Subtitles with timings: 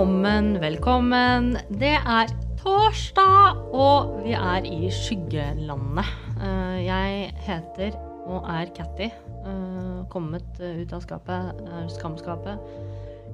[0.00, 1.50] Velkommen, velkommen.
[1.76, 6.06] Det er torsdag, og vi er i skyggelandet.
[6.40, 9.10] Eh, Jeg heter og er Catty.
[9.44, 12.56] eh, Kommet ut av skapet, eh, skamskapet.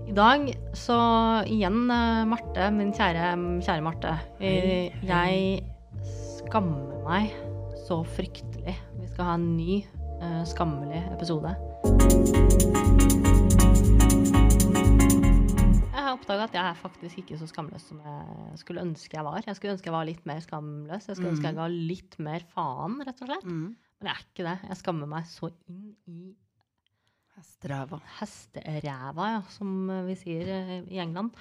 [0.09, 0.99] I dag så
[1.47, 1.87] igjen
[2.27, 4.19] Marte, min kjære, kjære Marte.
[4.41, 5.63] Jeg
[6.03, 7.31] skammer meg
[7.87, 8.75] så fryktelig.
[9.01, 9.85] Vi skal ha en ny
[10.45, 11.55] skammelig episode.
[16.17, 19.45] Oppdaga at jeg er faktisk ikke så skamløs som jeg skulle ønske jeg var.
[19.47, 21.11] Jeg skulle ønske jeg var litt mer skamløs.
[21.11, 23.47] Jeg skulle ønske jeg ga litt mer faen, rett og slett.
[23.47, 23.69] Mm.
[23.77, 24.57] Men jeg er ikke det.
[24.71, 26.35] Jeg skammer meg så inn i
[27.37, 27.99] Hesteræva.
[28.17, 31.37] hesteræva, ja, som vi sier eh, i England.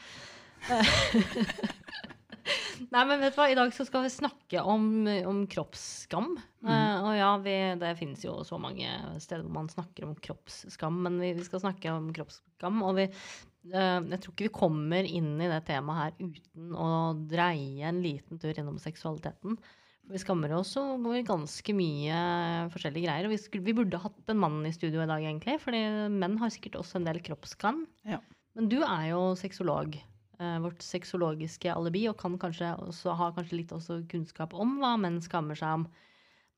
[2.94, 3.48] Nei, men vet du hva?
[3.50, 6.36] I dag så skal vi snakke om, om kroppsskam.
[6.66, 8.90] Eh, og ja, vi, det finnes jo så mange
[9.22, 12.84] steder hvor man snakker om kroppsskam, men vi, vi skal snakke om kroppsskam.
[12.86, 13.08] Og vi,
[13.74, 16.92] uh, jeg tror ikke vi kommer inn i det temaet her uten å
[17.30, 19.58] dreie en liten tur gjennom seksualiteten.
[20.06, 22.18] Vi skammer oss over ganske mye
[22.74, 23.26] forskjellige greier.
[23.26, 25.58] Og vi, skulle, vi burde hatt en mann i studio i dag, egentlig.
[25.64, 25.82] fordi
[26.14, 27.88] menn har sikkert også en del kroppsskam.
[28.06, 28.22] Ja.
[28.56, 29.98] Men du er jo sexolog.
[30.40, 34.96] Eh, vårt sexologiske alibi, og kan kanskje også, har kanskje litt også kunnskap om hva
[35.02, 35.88] menn skammer seg om.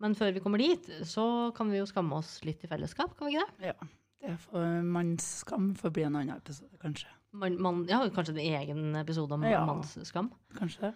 [0.04, 3.30] Men før vi kommer dit, så kan vi jo skamme oss litt i fellesskap, kan
[3.30, 3.72] vi ikke det?
[3.72, 3.90] Ja.
[4.28, 7.10] Det for, mannsskam får bli en annen episode, kanskje.
[7.38, 9.66] Man, man, ja, kanskje en egen episode om Ja.
[9.66, 10.32] mannsskam.
[10.58, 10.94] Kanskje det?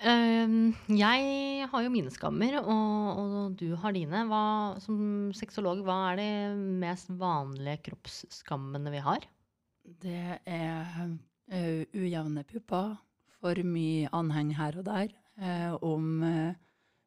[0.00, 4.22] Uh, jeg har jo mine skammer, og, og du har dine.
[4.30, 6.28] Hva, som sexolog, hva er de
[6.80, 9.26] mest vanlige kroppsskammene vi har?
[10.00, 11.18] Det er
[11.50, 12.96] eh, ujevne pupper,
[13.40, 15.08] for mye anheng her og der.
[15.40, 16.54] uh, om uh,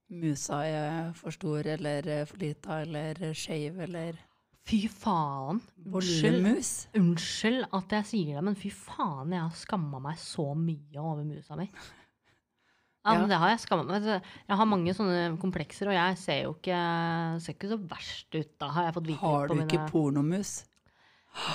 [0.10, 4.14] musa er for stor eller for lita eller skeiv eller
[4.64, 5.58] Fy faen!
[5.92, 6.46] Unnskyld,
[6.96, 11.26] unnskyld at jeg sier det, men fy faen, jeg har skamma meg så mye over
[11.28, 11.66] musa mi.
[13.04, 13.26] Ja, Ja.
[13.28, 14.06] det har Jeg skammet meg.
[14.48, 16.78] Jeg har mange sånne komplekser, og jeg ser jo ikke,
[17.44, 19.20] ser ikke så verst ut da, har jeg fått vite.
[19.20, 20.54] Har du ikke mine- pornomus?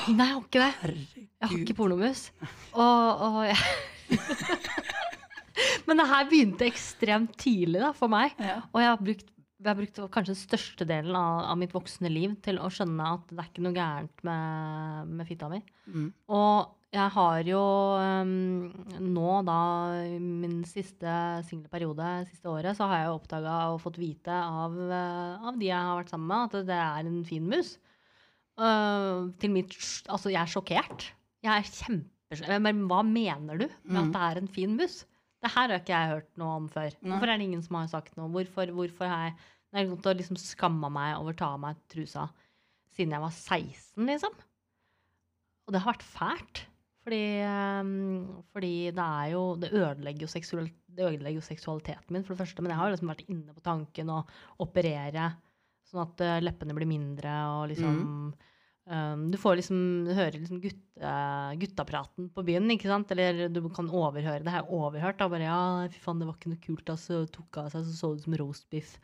[0.08, 0.70] Nei, jeg har ikke det.
[0.82, 1.24] Herregud.
[1.24, 2.22] Jeg har ikke pornomus.
[2.74, 3.58] Og, og ja.
[5.88, 8.34] Men det her begynte ekstremt tidlig da, for meg.
[8.42, 8.60] Ja.
[8.72, 12.10] Og jeg har brukt, jeg har brukt kanskje den største delen av, av mitt voksne
[12.12, 15.62] liv til å skjønne at det er ikke noe gærent med, med fitta mi.
[15.86, 16.10] Mm.
[16.34, 17.62] Og jeg har jo
[18.00, 18.30] um,
[19.04, 19.58] nå, da,
[20.08, 24.32] i min siste single periode, siste året, så har jeg jo oppdaga og fått vite
[24.32, 27.74] av, eh, av de jeg har vært sammen med, at det er en fin mus.
[28.58, 29.70] Uh, til mitt
[30.10, 31.04] Altså, jeg er sjokkert.
[31.46, 32.60] Jeg er kjempesjokkert.
[32.64, 34.12] Men hva mener du med at Mm.
[34.12, 35.04] det er en fin mus?
[35.40, 36.90] Det her har ikke jeg hørt noe om før.
[37.00, 37.12] Nei.
[37.12, 38.28] Hvorfor er det ingen som har sagt noe?
[38.28, 39.36] Hvorfor, hvorfor har jeg
[39.70, 42.30] det er godt å liksom skamme meg over å ta av meg trusa
[42.96, 44.32] siden jeg var 16, liksom?
[45.68, 46.62] Og det har vært fælt.
[47.04, 52.24] Fordi, ehm, fordi det er jo Det ødelegger jo, seksual, det ødelegger jo seksualiteten min,
[52.24, 52.60] for det første.
[52.62, 54.26] Men jeg har jo liksom vært inne på tanken å
[54.58, 55.36] operere
[55.88, 57.98] sånn at eh, leppene blir mindre og liksom
[58.90, 61.12] ehm, Du får liksom du hører liksom gutte,
[61.60, 63.12] guttapraten på byen, ikke sant?
[63.14, 64.50] Eller du kan overhøre det.
[64.50, 65.20] Jeg har overhørt.
[65.20, 65.60] Da bare ja,
[65.92, 66.92] fy faen, det var ikke noe kult.
[66.94, 68.98] Altså, tok av seg, så så det ut som roastbiff.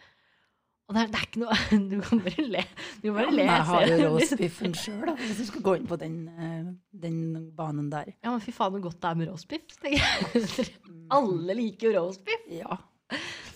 [0.85, 1.59] Og det er, det er ikke noe
[1.91, 2.65] Du kan bare le.
[3.01, 3.45] Du kan bare le.
[3.49, 6.73] jeg har jo roastbiffen sjøl, hvis du skal gå inn på den, eh,
[7.05, 7.21] den
[7.57, 8.11] banen der.
[8.19, 9.79] Ja, men fy faen, så godt det er med roastbiff.
[9.89, 10.75] jeg.
[11.17, 12.45] Alle liker jo roastbiff.
[12.53, 12.77] Ja,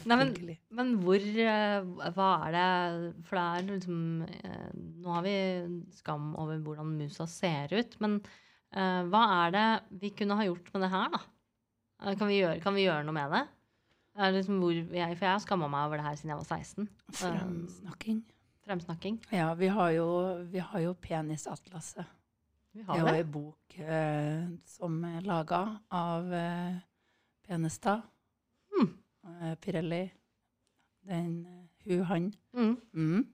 [0.08, 0.30] Nei, men,
[0.78, 2.68] men hvor eh, Hva er det
[3.28, 4.70] For det er liksom eh,
[5.04, 5.34] Nå har vi
[5.98, 8.16] skam over hvordan musa ser ut, men
[8.72, 9.66] eh, hva er det
[10.00, 11.22] vi kunne ha gjort med det her, da?
[12.14, 13.44] Kan vi gjøre, kan vi gjøre noe med det?
[14.18, 16.88] Liksom jeg, for jeg har skamma meg over det her siden jeg var 16.
[17.20, 18.20] Fremsnakking.
[18.66, 19.18] Fremsnakking.
[19.34, 20.06] Ja, vi har jo,
[20.50, 22.06] vi har jo Penisatlaset.
[22.74, 25.60] Vi Det har er jo ei bok eh, som er laga
[25.94, 26.80] av eh,
[27.46, 28.02] Penestad.
[29.42, 30.04] Eh, Pirelli.
[31.08, 31.46] Den
[31.84, 32.32] hu-han.
[32.56, 32.76] Mm.
[32.94, 33.26] Mm.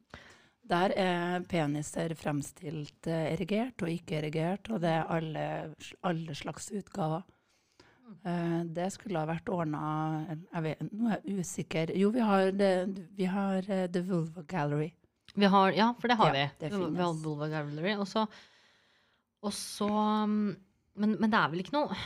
[0.65, 5.47] Der er peniser fremstilt eh, erigert og ikke erigert, og det er alle,
[6.07, 7.25] alle slags utgaver.
[8.25, 9.81] Eh, det skulle ha vært ordna
[10.55, 11.93] Nå er jeg usikker.
[11.99, 12.73] Jo, vi har, det,
[13.17, 14.93] vi har uh, The Vulva Gallery.
[15.35, 16.51] Vi har, ja, for det har Ja, vi.
[16.61, 17.97] det vi har Vulva Gallery.
[17.99, 18.27] Og så,
[19.43, 20.55] og så um,
[20.97, 21.97] men, men det er vel ikke noe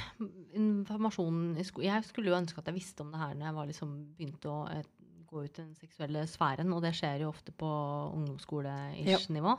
[0.57, 3.91] informasjon Jeg skulle jo ønske at jeg visste om det her når jeg var liksom
[4.17, 4.89] begynte å et,
[5.29, 7.69] gå ut i den seksuelle sfæren, og det skjer jo ofte på
[8.17, 9.53] ungdomsskole-ish-nivå.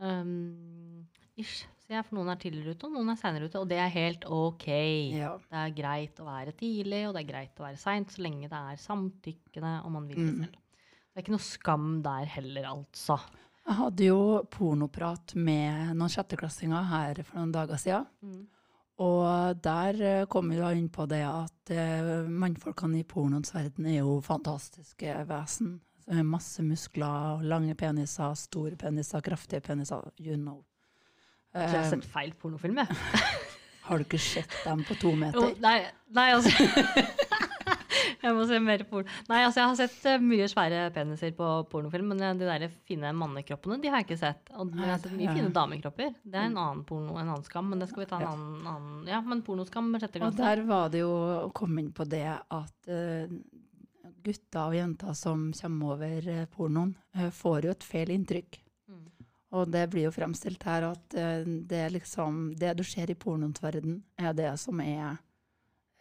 [0.00, 1.04] Um,
[1.36, 3.82] ish, sier jeg, for noen er tidligere ute, og noen er seinere ute, og det
[3.84, 4.66] er helt ok.
[5.12, 5.34] Ja.
[5.50, 8.48] Det er greit å være tidlig, og det er greit å være seint, så lenge
[8.48, 10.40] det er samtykkende og man vil det Mm.
[10.46, 10.56] selv.
[11.14, 13.18] Det er ikke noe skam der heller, altså.
[13.64, 14.18] Jeg hadde jo
[14.52, 18.04] pornoprat med noen sjetteklassinger her for noen dager siden.
[18.20, 18.42] Mm.
[19.04, 19.96] Og der
[20.26, 24.18] kom kommer vi da inn på det at eh, mannfolkene i pornoens verden er jo
[24.22, 25.78] fantastiske vesen.
[26.28, 30.60] Masse muskler, lange peniser, store peniser, kraftige peniser, you know.
[31.54, 32.96] Jeg har Eh, sett feil pornofilm, jeg.
[33.88, 35.54] har du ikke sett dem på to meter?
[35.64, 35.78] nei,
[36.12, 36.50] nei, altså
[38.24, 39.08] Jeg må se mer porno.
[39.28, 42.66] Nei, altså jeg har sett eh, mye svære peniser på pornofilm, men eh, de der
[42.88, 44.52] fine mannekroppene de har jeg ikke sett.
[44.56, 46.14] Og jeg har sett mye fine damekropper.
[46.22, 48.70] Det er en annen porno, en annen skam, men det skal vi ta en annen,
[48.74, 52.26] annen Ja, men pornoskam sjette Og der var det jo å komme inn på det
[52.32, 53.30] at uh,
[54.24, 58.60] gutter og jenter som kommer over eh, pornoen, uh, får jo et feil inntrykk.
[58.88, 59.04] Mm.
[59.54, 63.62] Og det blir jo fremstilt her at eh, det liksom Det du ser i pornoens
[63.62, 65.16] verden, er det som er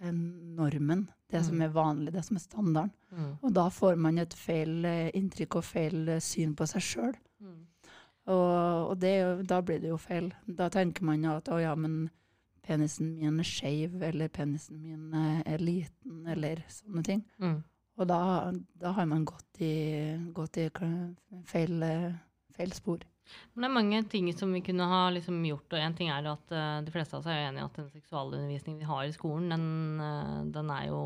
[0.01, 1.09] eh, normen.
[1.33, 1.61] Det som Mm.
[1.65, 2.91] er vanlig, det som er standarden.
[3.11, 3.29] Mm.
[3.41, 7.15] Og da får man et feil eh, inntrykk og feil eh, syn på seg sjøl.
[7.41, 7.61] Mm.
[8.27, 10.31] Og, og det, jo- da blir det jo feil.
[10.47, 12.09] Da tenker man at å ja, men
[12.63, 17.23] penisen min er skeiv, eller penisen min eh, er liten, eller sånne ting.
[17.41, 17.63] Mm.
[17.97, 19.73] Og da, da har man gått i,
[20.33, 20.69] gått i
[21.45, 21.83] feil,
[22.55, 22.99] feil spor.
[23.53, 25.73] Men det er mange ting som vi kunne ha liksom gjort.
[25.73, 27.79] Og en ting er at uh, de fleste av oss er jo enig i at
[27.79, 29.67] den seksualundervisningen vi har i skolen, den,
[30.01, 31.03] uh, den er jo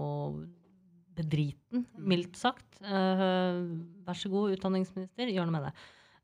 [1.17, 2.03] bedriten, Mm.
[2.13, 2.79] mildt sagt.
[2.81, 3.65] Uh,
[4.07, 5.73] vær så god, utdanningsminister, gjør noe med det.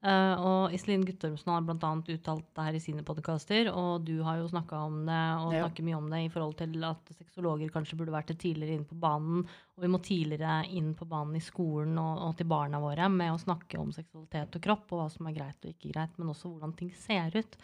[0.03, 1.91] Eh, og Iselin Guttormsen har bl.a.
[2.11, 5.61] uttalt det her i sine podkaster, og du har jo snakka om det og Ja.
[5.63, 8.99] snakker mye om det i forhold til at sexologer kanskje burde vært tidligere inn på
[8.99, 9.45] banen,
[9.77, 13.31] og vi må tidligere inn på banen i skolen og, og til barna våre med
[13.31, 16.27] å snakke om seksualitet og kropp, og hva som er greit og ikke greit, men
[16.35, 17.55] også hvordan ting ser ut.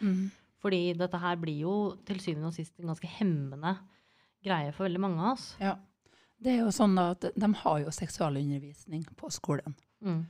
[0.60, 1.76] Fordi dette her blir jo
[2.08, 3.76] til syvende og sist en ganske hemmende
[4.44, 5.56] greie for veldig mange av oss.
[5.60, 5.76] Ja.
[6.40, 9.74] Det er jo sånn at de har jo seksualundervisning på skolen.
[10.00, 10.22] Mm.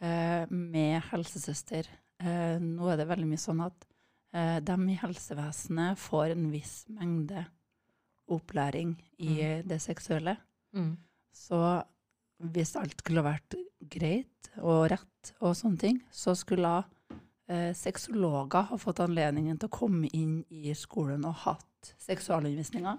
[0.00, 1.88] Eh, med helsesøster.
[2.22, 3.86] Eh, nå er det veldig mye sånn at
[4.34, 7.46] eh, de i helsevesenet får en viss mengde
[8.32, 10.38] opplæring i det seksuelle.
[10.74, 10.96] Mm.
[11.34, 11.60] Så
[12.54, 13.56] hvis alt skulle vært
[13.92, 16.76] greit og rett og sånne ting, så skulle
[17.48, 22.96] eh, sexologer ha fått anledningen til å komme inn i skolen og hatt seksualundervisninga.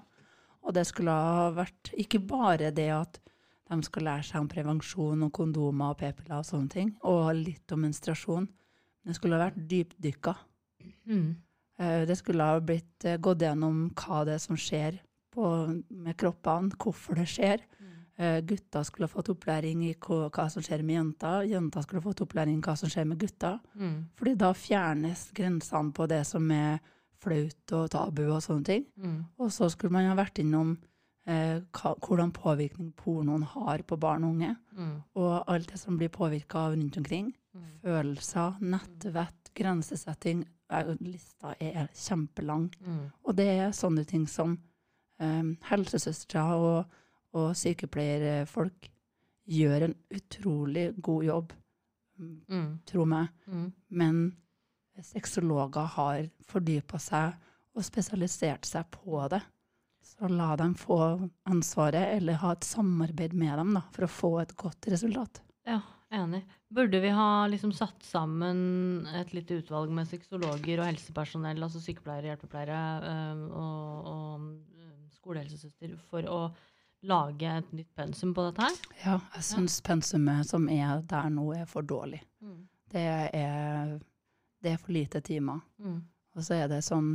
[0.65, 3.19] Og det skulle ha vært ikke bare det at
[3.69, 7.71] de skal lære seg om prevensjon og kondomer og p-piller og sånne ting, og litt
[7.73, 8.45] om menstruasjon.
[8.45, 10.35] Men det skulle ha vært dypdykka.
[11.09, 11.35] Mm.
[11.79, 14.99] Eh, Det skulle ha blitt eh, gått gjennom hva det er som skjer
[15.33, 15.43] på,
[15.89, 17.65] med kroppene, hvorfor det skjer.
[18.17, 21.43] Eh, Gutter skulle ha fått opplæring i hva, hva som skjer med jenter.
[21.51, 23.57] Jenter skulle ha fått opplæring i hva som skjer med gutter.
[23.75, 24.05] Mm.
[24.15, 26.79] Fordi da fjernes grensene på det som er
[27.19, 28.85] flaut og tabu og sånne ting.
[28.95, 29.17] Mm.
[29.41, 30.77] Og så skulle man ha vært innom
[31.25, 34.55] hvordan påvirkning pornoen har på barn og unge.
[34.77, 35.01] Mm.
[35.15, 37.31] Og alt det som blir påvirka av rundt omkring.
[37.55, 37.63] Mm.
[37.81, 40.45] Følelser, nettvett, grensesetting.
[40.71, 42.67] Eh, Lista er kjempelang.
[42.85, 43.11] Mm.
[43.23, 44.57] Og det er sånne ting som
[45.19, 46.85] um, helsesøstre og,
[47.33, 48.89] og sykepleierfolk
[49.45, 51.53] gjør en utrolig god jobb,
[52.17, 52.79] mm, Mm.
[52.85, 53.27] tro meg.
[53.47, 53.73] Mm.
[53.89, 54.35] Men
[55.01, 57.33] sexologer har fordypa seg
[57.75, 59.41] og spesialisert seg på det.
[60.19, 60.97] Så la dem få
[61.43, 65.41] ansvaret, eller ha et samarbeid med dem da, for å få et godt resultat.
[65.67, 65.81] Ja,
[66.15, 66.45] enig.
[66.71, 72.31] Burde vi ha liksom satt sammen et lite utvalg med sexologer og helsepersonell, altså sykepleiere,
[72.31, 72.79] hjelpepleiere
[73.49, 76.39] og, og skolehelsesøster, for å
[77.05, 78.81] lage et nytt pensum på dette her?
[79.03, 82.23] Ja, jeg syns pensumet som er der nå, er for dårlig.
[82.91, 83.97] Det er,
[84.63, 85.59] det er for lite timer.
[85.83, 85.99] Mm.
[86.35, 87.09] Og så er det sånn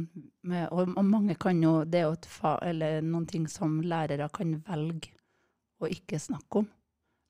[0.49, 3.81] med, og, og mange kan jo Det er jo et fa, eller noen ting som
[3.85, 5.13] lærere kan velge
[5.81, 6.69] å ikke snakke om.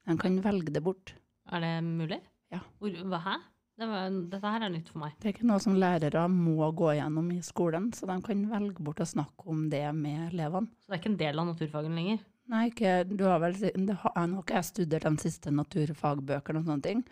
[0.06, 1.14] De kan velge det bort.
[1.50, 2.18] Er det mulig?
[2.50, 2.62] Ja.
[2.82, 3.36] Hva, hæ?
[3.80, 5.14] Det var, dette her er nytt for meg.
[5.22, 8.84] Det er ikke noe som lærere må gå gjennom i skolen, så de kan velge
[8.84, 10.68] bort å snakke om det med elevene.
[10.82, 12.26] Så det er ikke en del av naturfagene lenger?
[12.50, 16.86] Nei, ikke, du har vel, det har, ikke jeg studert de siste naturfagbøkene og sånne
[16.86, 17.04] ting,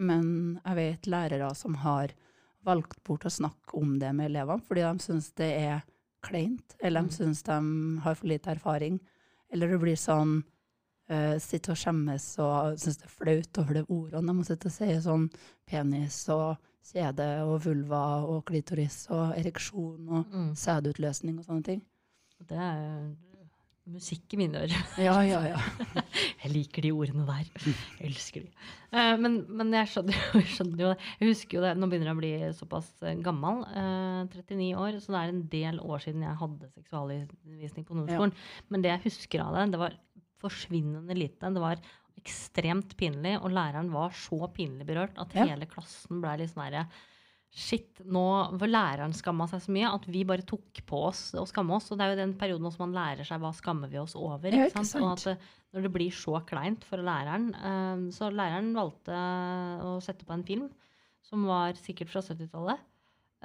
[0.00, 0.26] men
[0.64, 2.12] jeg vet lærere som har
[2.64, 5.82] valgt bort å snakke om det med elevene, fordi de syns det er
[6.22, 7.16] kleint, eller de Mm.
[7.16, 9.00] syns de har for lite erfaring.
[9.52, 10.42] Eller det blir sånn
[11.10, 14.26] uh, Sitte og skjemmes og syns det er flaut over det ordene.
[14.26, 15.30] De må sitte og si sånn
[15.66, 16.56] penis og
[16.92, 20.54] kjede og vulva og klitoris og ereksjon og Mm.
[20.54, 21.82] sædutløsning og sånne ting.
[22.46, 23.16] Det er
[23.92, 24.82] musikk i mine ører.
[25.02, 25.58] Ja, ja, ja.
[26.42, 27.48] Jeg liker de ordene der.
[27.66, 28.50] Jeg elsker de.
[28.96, 31.08] Eh, men, men jeg skjønner, jo- skjønner jo det.
[31.20, 33.60] Jeg husker jo det, Nå begynner jeg å bli såpass eh, gammel.
[33.70, 34.98] eh, 39 år.
[35.04, 38.34] Så det er en del år siden jeg hadde seksualundervisning på ungdomsskolen.
[38.72, 39.98] Men det jeg husker av det, det var
[40.40, 41.50] forsvinnende lite.
[41.52, 41.82] Det var
[42.20, 45.46] ekstremt pinlig, og læreren var så pinlig berørt at Ja.
[45.48, 46.86] hele klassen ble litt sånn herre
[47.50, 48.22] Shit, nå
[48.60, 51.88] var læreren skamma seg så mye at vi bare tok på oss å skamme oss.
[51.90, 54.46] Og det er jo den perioden også man lærer seg hva skammer vi oss over.
[54.54, 55.02] Ikke ikke sant?
[55.02, 59.14] Og at når det blir så kleint for læreren eh, Så læreren valgte
[59.86, 60.68] å sette på en film
[61.26, 62.78] som var sikkert fra 70-tallet.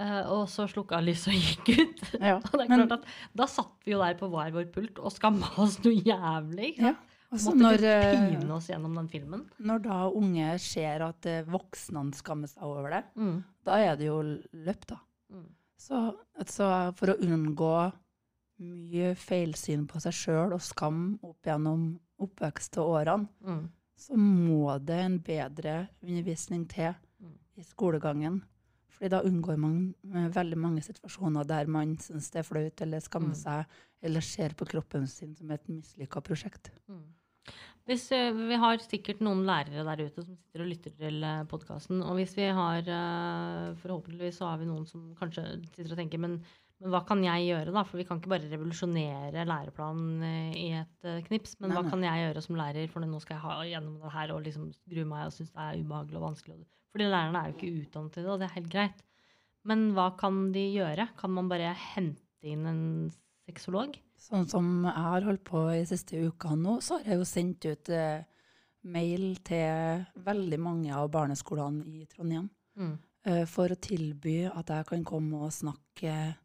[0.01, 2.05] eh, og så slukka lyset og gikk ut.
[2.29, 2.37] Ja.
[2.45, 3.09] Og det er klart at
[3.41, 6.75] Da satt vi jo der på hver vår pult og skamma oss noe jævlig.
[6.77, 6.93] Ja.
[7.33, 9.43] Og så Måtte når, eh, pine oss gjennom den filmen.
[9.65, 13.43] når da unge ser at eh, voksne skammer seg over det, Mm.
[13.65, 14.21] Da er det jo
[14.53, 14.97] løp, da.
[15.33, 15.47] Mm.
[15.77, 15.99] Så,
[16.47, 17.71] så for å unngå
[18.63, 21.87] mye feilsyn på seg sjøl og skam opp gjennom
[22.23, 23.65] oppvekst og årene, Mm.
[23.97, 27.33] så må det en bedre undervisning til Mm.
[27.57, 28.41] i skolegangen.
[28.89, 32.99] Fordi da unngår man eh, veldig mange situasjoner der man syns det er flaut eller
[32.99, 33.41] skammer Mm.
[33.43, 33.65] seg,
[34.01, 36.71] eller ser på kroppen sin som et mislykka prosjekt.
[36.87, 37.03] Mm.
[37.85, 41.99] Hvis, eh, vi har sikkert noen lærere der ute som sitter og lytter til podkasten.
[42.01, 46.21] Og hvis vi har eh, Forhåpentligvis så har vi noen som kanskje sitter og tenker
[46.23, 46.39] men,
[46.81, 47.83] men hva kan jeg gjøre, da?
[47.85, 51.59] For vi kan ikke bare revolusjonere læreplanen eh, i et eh, knips.
[51.59, 51.91] Men Nei, hva nei.
[51.93, 54.71] kan jeg gjøre som lærer, for nå skal jeg ha gjennom det her og liksom
[54.89, 56.57] grue meg og synes det er ubehagelig og vanskelig.
[56.95, 59.05] Fordi lærerne er jo ikke utdannet til det, og det er helt greit.
[59.65, 61.07] Men hva kan de gjøre?
[61.19, 62.83] Kan man bare hente inn en
[63.45, 63.97] sexolog?
[64.25, 67.65] Sånn som jeg har holdt på i siste uka nå, så har jeg jo sendt
[67.69, 68.23] ut eh,
[68.83, 72.97] mail til veldig mange av barneskolene i Trondheim Mm.
[73.25, 76.35] eh, for å tilby at jeg kan komme og snakke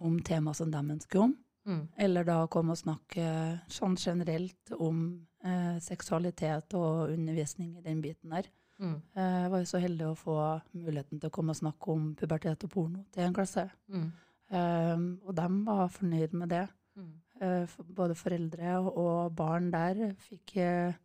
[0.00, 1.36] om tema som de ønsker om.
[1.66, 1.88] Mm.
[1.98, 8.30] Eller da komme og snakke sånn generelt om eh, seksualitet og undervisning i den biten
[8.30, 8.48] der.
[8.80, 8.96] Mm.
[9.14, 10.36] Eh, Jeg var jo så heldig å få
[10.74, 13.68] muligheten til å komme og snakke om pubertet og porno til en klasse.
[13.88, 14.12] Mm.
[14.50, 16.68] Um, og de var fornøyd med det.
[16.98, 17.14] Mm.
[17.40, 20.98] Eh, Både foreldre og- barn der fikk eh,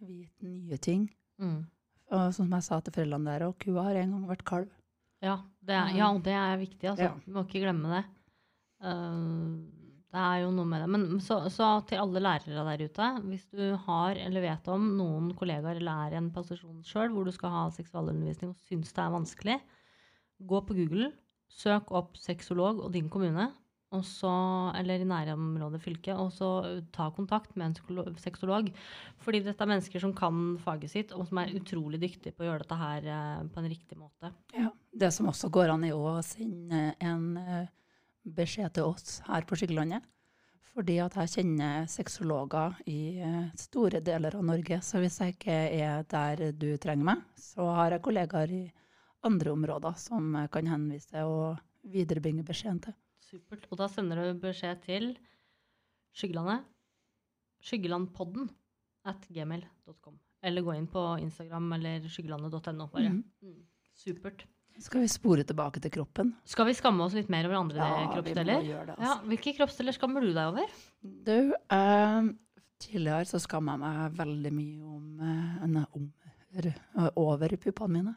[0.00, 1.08] vite nye ting.
[1.38, 1.66] Mm.
[2.16, 4.68] Og som jeg sa til foreldrene der, og kua har en gang vært kalv.
[5.24, 6.88] Ja, det er, ja, det er viktig.
[6.92, 7.08] Altså.
[7.08, 7.14] Ja.
[7.24, 8.04] Vi må ikke glemme det.
[8.84, 9.64] Uh,
[10.12, 10.88] det er jo noe med det.
[10.92, 15.32] Men så, så til alle lærere der ute, hvis du har eller vet om noen
[15.36, 19.02] kollegaer eller er i en posisjon sjøl hvor du skal ha seksualundervisning og syns det
[19.02, 19.58] er vanskelig,
[20.46, 21.10] gå på Google,
[21.52, 23.50] søk opp sexolog og din kommune,
[23.94, 24.30] og så,
[24.74, 26.48] eller i nærområdet fylket, og så
[26.94, 28.72] ta kontakt med en sexolog.
[29.22, 32.48] Fordi dette er mennesker som kan faget sitt, og som er utrolig dyktige på å
[32.48, 34.32] gjøre dette her eh, på en riktig måte.
[34.56, 34.72] Ja.
[34.96, 37.70] Det som også går an, er å sende en eh,
[38.26, 40.02] beskjed til oss her på Skyggelandet.
[40.76, 44.82] Fordi at jeg kjenner sexologer i eh, store deler av Norge.
[44.82, 48.64] Så hvis jeg ikke er der du trenger meg, så har jeg kollegaer i
[49.26, 52.98] andre områder som kan henvise og viderebringe beskjeden til.
[53.26, 53.66] Supert.
[53.72, 55.12] Og da sender du beskjed til
[56.16, 56.64] Skyggelandet.
[57.66, 58.48] Skyggelandpodden
[59.06, 60.18] at gmail.com.
[60.46, 62.86] Eller gå inn på Instagram eller skyggelandet.no.
[62.92, 63.10] bare.
[63.10, 63.24] Mm.
[63.42, 63.62] Mm.
[63.96, 64.44] Supert.
[64.78, 66.34] Skal vi spore tilbake til kroppen?
[66.44, 68.58] Skal vi skamme oss litt mer over andre ja, kroppsdeler?
[68.60, 68.96] vi må gjøre det.
[69.00, 69.28] Ja, Altså.
[69.30, 70.74] hvilke kroppsdeler skammer du deg over?
[71.00, 72.28] Du, eh,
[72.84, 76.12] tidligere så skamma jeg meg veldig mye om, eh, om
[77.16, 78.14] over puppene mine.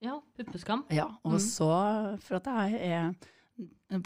[0.00, 0.86] Ja, puppeskam.
[0.90, 1.38] Ja, og Mm.
[1.44, 3.14] så for at jeg er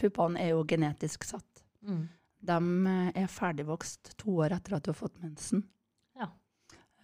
[0.00, 1.64] Puppene er jo genetisk satt.
[1.84, 2.04] Mm.
[2.44, 2.58] De
[2.90, 5.64] eh, er ferdigvokst to år etter at du har fått mensen.
[6.18, 6.30] Ja.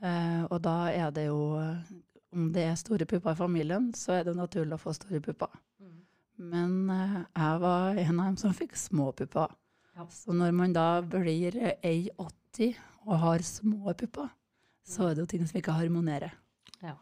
[0.00, 1.98] Eh, og da er det jo eh,
[2.30, 5.50] Om det er store pupper i familien, så er det naturlig å få store pupper.
[5.82, 5.96] Mm.
[6.52, 9.50] Men eh, jeg var en av dem som fikk små pupper.
[9.98, 10.06] Ja.
[10.14, 12.78] Så når man da blir eh, 1,80
[13.08, 14.30] og har små pupper,
[14.86, 16.32] så er det jo ting som ikke harmonerer.
[16.84, 16.94] Ja.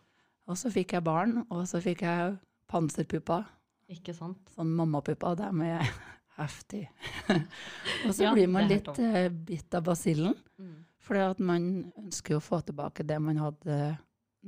[0.48, 2.38] Og så fikk jeg barn, og så fikk jeg
[2.72, 3.44] panserpupper.
[3.92, 4.40] Ikke sant?
[4.52, 5.92] Sånn mammapupper, de er
[6.40, 6.84] heftig.
[8.06, 10.36] og så Ja, blir man jeg litt eh, bitt av basillen.
[10.60, 10.76] Mm.
[11.08, 11.64] For man
[11.96, 13.78] ønsker jo å få tilbake det man hadde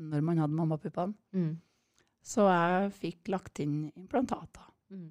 [0.01, 1.17] når man hadde mammapuppene.
[1.35, 1.55] Mm.
[2.23, 4.67] Så jeg fikk lagt inn implantater.
[4.93, 5.09] Mm.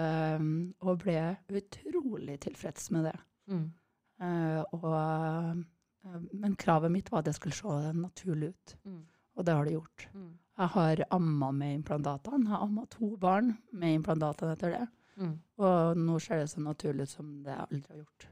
[0.00, 0.50] Um,
[0.86, 1.20] og ble
[1.60, 3.16] utrolig tilfreds med det.
[3.50, 3.66] Mm.
[4.20, 8.76] Uh, og, uh, men kravet mitt var at det skulle se naturlig ut.
[8.84, 9.02] Mm.
[9.36, 10.06] Og det har det gjort.
[10.60, 10.66] Mm.
[10.66, 12.44] Jeg har amma med implantatene.
[12.44, 14.82] Jeg har amma to barn med implantatene etter det.
[15.20, 15.38] Mm.
[15.60, 18.26] Og nå ser det så naturlig ut som det jeg aldri har gjort.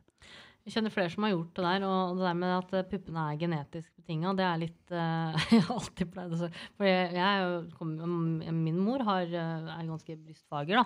[0.68, 3.22] Jeg kjenner flere som har gjort det der, og det der med at eh, puppene
[3.24, 8.52] er genetisk betinga, det er litt uh, Jeg har alltid pleid å For jeg, jeg
[8.58, 10.84] min mor har, eh, er ganske brystfager, da.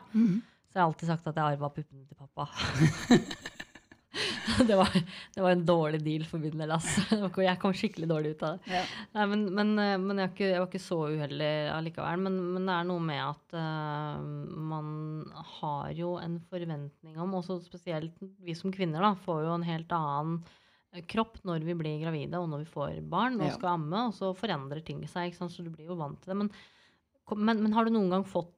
[0.71, 2.47] Så jeg har alltid sagt at jeg arva puppene til pappa.
[4.69, 4.91] det, var,
[5.35, 6.71] det var en dårlig deal for min del.
[6.75, 7.03] Altså.
[7.47, 8.73] Jeg kom skikkelig dårlig ut av det.
[8.77, 8.83] Ja.
[9.17, 12.23] Nei, men men, eh, men jeg, var ikke, jeg var ikke så uheldig allikevel.
[12.27, 14.23] Men, men det er noe med at uh,
[14.73, 14.89] man
[15.59, 19.93] har jo en forventning om, også spesielt vi som kvinner, da, får jo en helt
[19.97, 20.39] annen
[20.95, 23.57] eh, kropp når vi blir gravide og når vi får barn og Ja.
[23.59, 25.37] skal amme, og så forandrer ting seg.
[25.37, 26.41] Så du blir jo vant til det.
[26.45, 26.53] Men,
[27.37, 28.55] men, men har du noen gang fått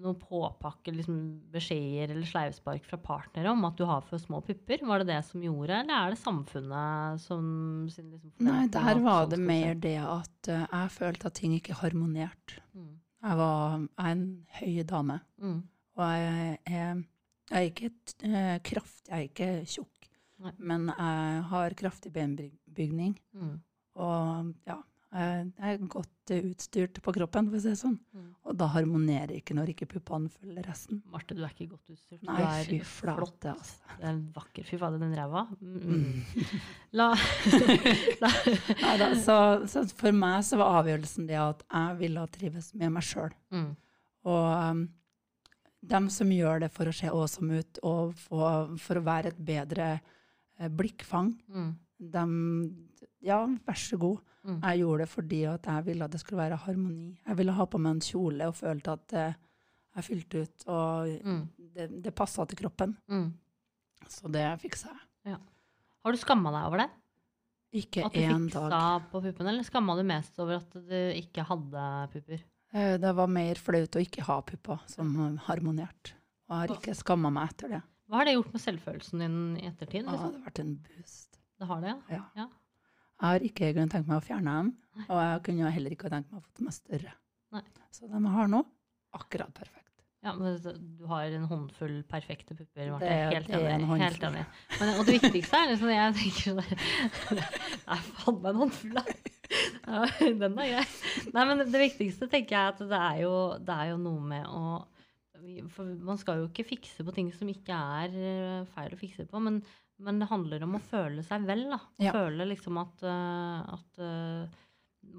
[0.00, 1.16] noe påpakke, liksom
[1.52, 4.80] beskjeder eller sleivspark fra partnere om at du har for små pupper?
[4.86, 7.44] Var det det som gjorde, eller er det samfunnet som
[7.92, 11.76] sin liksom Nei, der var det mer det at uh, jeg følte at ting ikke
[11.82, 12.60] harmonerte.
[12.72, 12.94] Mm.
[13.20, 14.26] Jeg var jeg er en
[14.60, 15.58] høy dame, Mm.
[15.96, 17.02] og jeg er,
[17.50, 17.90] jeg er ikke
[18.24, 20.08] uh, kraftig, jeg er ikke tjukk,
[20.40, 20.52] Nei.
[20.58, 23.18] men jeg har kraftig benbygning.
[23.36, 23.58] Mm.
[24.00, 24.78] Og ja,
[25.10, 27.96] jeg jeg er godt eh, utstyrt på kroppen, for å si det sånn.
[28.14, 28.28] Mm.
[28.46, 31.00] Og da harmonerer ikke når ikke puppene følger resten.
[31.10, 32.22] Marte, du er ikke godt utstyrt.
[32.28, 33.18] Nei, du er fy flott.
[33.18, 33.96] flate, altså.
[33.96, 34.68] Du er en vakker.
[34.68, 35.46] Fy fader, den ræva.
[35.58, 35.80] Mm.
[35.82, 36.46] mm.
[37.00, 37.10] La,
[38.22, 38.30] la
[38.80, 39.36] Neida, så,
[39.70, 43.34] så for meg så var avgjørelsen det at jeg ville trives med meg sjøl.
[43.54, 43.70] mm.
[44.30, 44.80] Og um,
[45.80, 49.38] dem som gjør det for å se awesome ut og for, for å være et
[49.40, 51.32] bedre eh, blikkfang,
[52.00, 52.86] Dem
[53.22, 54.20] Ja, vær så god.
[54.48, 54.60] Mm.
[54.64, 57.18] Jeg gjorde det fordi at jeg ville at det skulle være harmoni.
[57.26, 59.34] Jeg ville ha på meg en kjole og følte at eh,
[59.96, 61.42] jeg fylte ut, og Mm.
[61.74, 62.96] det, det passa til kroppen.
[63.10, 63.32] Mm.
[64.08, 64.88] Så det fiksa
[65.26, 65.36] jeg.
[66.02, 66.88] Har du skamma deg over det?
[67.82, 69.02] Ikke At du fiksa dag.
[69.12, 72.40] på puppene, eller skamma du mest over at du ikke hadde pupper?
[72.72, 75.12] Eh, Det var mer flaut å ikke ha pupper som
[75.46, 76.14] harmonerte.
[76.48, 77.82] Og jeg har ikke skamma meg etter det.
[78.08, 80.08] Hva har det gjort med selvfølelsen din i ettertid?
[80.08, 81.29] Det har vært en boost.
[81.60, 82.22] Det har det, ja.
[82.38, 82.46] Ja.
[83.20, 84.68] Jeg har ikke egentlig tenkt meg å fjerne dem,
[85.04, 87.12] og jeg kunne heller ikke tenkt meg å få dem større.
[87.52, 87.62] Nei.
[87.92, 88.62] Så de jeg har nå,
[89.18, 89.90] akkurat perfekt.
[90.20, 92.90] Ja, men du har en håndfull perfekte pupper.
[92.92, 93.08] Marte.
[93.08, 93.88] Helt er enig.
[94.02, 94.42] Helt enig.
[94.76, 96.60] Men, og det viktigste er liksom, jeg tenker sånn
[97.38, 97.46] Det
[97.96, 99.04] er faen meg en håndfull, da.
[99.80, 100.84] Ja, Den er grei.
[101.32, 104.44] Nei, men det viktigste tenker jeg at det er jo, det er jo noe med
[104.48, 104.64] å
[105.72, 109.24] For man skal jo ikke fikse på ting som ikke er eh, feil å fikse
[109.30, 109.62] på, men,
[110.00, 111.66] men det handler om å føle seg vel.
[111.72, 111.78] da.
[112.02, 112.14] Ja.
[112.16, 114.58] Føle liksom at, eh, at eh,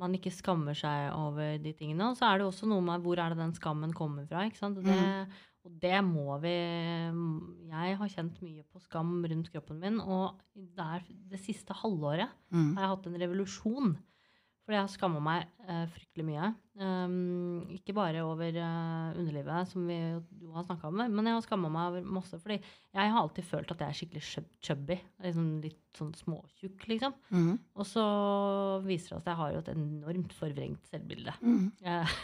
[0.02, 2.10] man ikke skammer seg over de tingene.
[2.12, 4.46] Og så er det også noe med hvor er det den skammen kommer fra.
[4.48, 4.82] ikke sant?
[4.86, 5.40] Det, mm.
[5.66, 6.54] og det må vi
[7.72, 12.30] Jeg har kjent mye på skam rundt kroppen min, og det, er, det siste halvåret
[12.52, 12.74] Mm.
[12.76, 13.94] har jeg hatt en revolusjon.
[14.62, 16.50] Fordi jeg har skamma meg eh, fryktelig mye.
[16.80, 21.44] Um, ikke bare over uh, underlivet, som vi jo har snakka om, men jeg har
[21.44, 22.40] skamma meg over masse.
[22.40, 24.98] Fordi jeg har alltid følt at jeg er skikkelig chub- chubby.
[25.26, 27.16] Liksom litt sånn småtjukk, liksom.
[27.36, 27.54] Mm.
[27.76, 28.06] Og så
[28.86, 31.36] viser det at jeg har jo et enormt forvrengt selvbilde.
[31.44, 31.68] Mm.
[31.84, 32.16] Uh,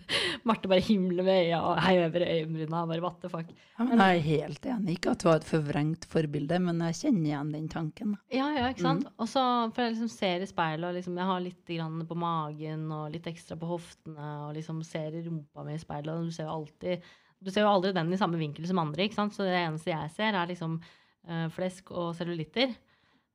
[0.48, 2.86] Marte bare himler med øya og hever øyenbryna.
[2.88, 3.50] Bare what the fuck.
[3.76, 4.96] Ja, men jeg er helt enig.
[4.96, 8.16] Ikke at du har et forvrengt forbilde, men jeg kjenner igjen den tanken.
[8.32, 9.08] Ja, ja, ikke sant?
[9.20, 12.18] Og så, for jeg liksom ser i speilet, og liksom, jeg har litt grann på
[12.18, 16.34] magen og litt ekstra på hoftene, og liksom ser rumpa mi i speilet, og du
[16.34, 19.32] ser jo alltid Du ser jo aldri den i samme vinkel som andre, ikke sant?
[19.32, 22.74] Så det eneste jeg ser, er liksom uh, flesk og cellulitter.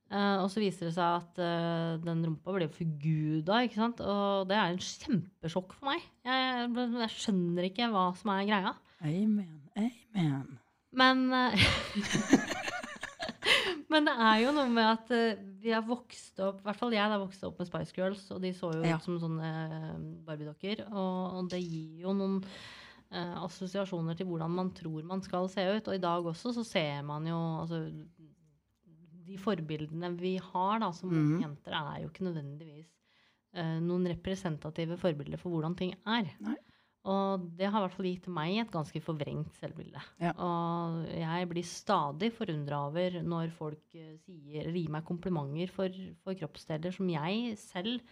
[0.06, 3.98] Uh, og så viser det seg at uh, den rumpa ble forguda, ikke sant?
[3.98, 6.06] Og det er en kjempesjokk for meg.
[6.22, 6.70] Jeg,
[7.02, 8.76] jeg skjønner ikke hva som er greia.
[9.02, 9.58] Amen.
[9.74, 10.54] Amen.
[10.96, 11.26] Men
[13.96, 16.92] Men det er jo noe med at uh, vi har vokst opp I hvert fall
[16.94, 18.98] jeg da vokste opp med Spice Girls, og de så jo Ja.
[19.00, 19.94] ut som sånne eh,
[20.26, 20.84] Barbie-dokker.
[20.90, 25.64] Og, og det gir jo noen uh, assosiasjoner til hvordan man tror man skal se
[25.78, 25.88] ut.
[25.88, 27.80] Og i dag også så ser man jo altså,
[29.26, 31.40] De forbildene vi har da som Mhm.
[31.42, 32.92] jenter, er jo ikke nødvendigvis
[33.56, 36.28] uh, noen representative forbilder for hvordan ting er.
[36.40, 36.56] Nei.
[37.06, 40.00] Og det har i hvert fall gitt meg et ganske forvrengt selvbilde.
[40.22, 40.32] Ja.
[40.42, 45.94] Og jeg blir stadig forundra over når folk eh, sier, gir meg komplimenter for,
[46.26, 48.02] for kroppsdeler som jeg selv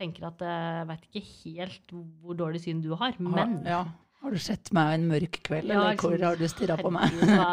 [0.00, 3.80] tenker at jeg veit ikke helt hvor dårlig syn du har, men Har, ja.
[4.24, 7.12] har du sett meg en mørk kveld, Ja, eller hvor har du stirra på meg?
[7.28, 7.50] hva,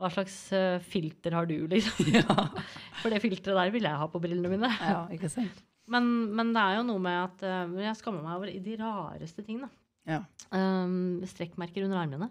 [0.00, 2.08] hva slags eh, filter har du, liksom?
[3.00, 4.72] For det filteret der vil jeg ha på brillene mine.
[4.82, 5.64] ja, ikke sant?
[5.88, 9.44] Men, men det er jo noe med at eh, jeg skammer meg over de rareste
[9.46, 9.62] ting.
[9.64, 9.70] da.
[10.08, 10.22] Ja.
[10.54, 12.30] Um, strekkmerker under armene.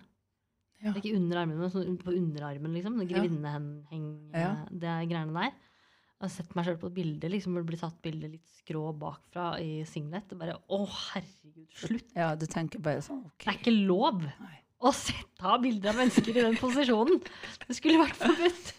[0.84, 0.92] Ja.
[0.98, 3.00] Ikke under armene, men sånn på underarmen, liksom.
[3.02, 3.08] Ja.
[3.10, 4.52] Grevinneheng, Ja.
[4.70, 5.56] det greiene der.
[6.18, 8.48] Jeg har sett meg sjøl på et bilde, liksom, hvor det blir tatt bilde litt
[8.64, 10.32] skrå bakfra i singlet.
[10.34, 10.80] Og bare Å,
[11.14, 12.08] herregud, slutt!
[12.18, 13.46] ja, du tenker bare sånn okay.
[13.46, 14.56] Det er ikke lov Nei.
[14.82, 17.22] å sette av bilder av mennesker i den posisjonen!
[17.68, 18.74] Det skulle vært forbudt!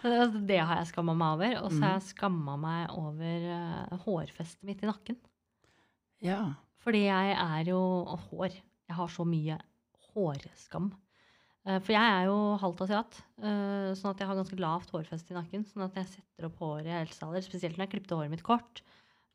[0.00, 1.58] Det det har jeg skamma meg over.
[1.66, 5.18] Og så har jeg skamma meg over eh, hårfestet mitt i nakken.
[6.24, 6.38] Ja.
[6.84, 7.80] Fordi jeg er jo
[8.30, 8.54] hår.
[8.88, 9.58] Jeg har så mye
[10.14, 10.90] hårskam.
[11.66, 15.34] Eh, For jeg er jo halvt asiat, eh, sånn at jeg har ganske lavt hårfeste
[15.34, 15.66] i nakken.
[15.68, 18.80] Sånn at jeg setter opp håret i helsealder, spesielt når jeg klippte håret mitt kort.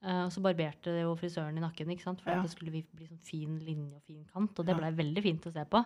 [0.03, 2.21] Eh, Og så barberte det jo frisøren i nakken, ikke sant?
[2.21, 2.38] for Ja.
[2.41, 4.58] at det skulle bli sånn fin linje og fin kant.
[4.60, 5.86] Og det blei veldig fint å se på.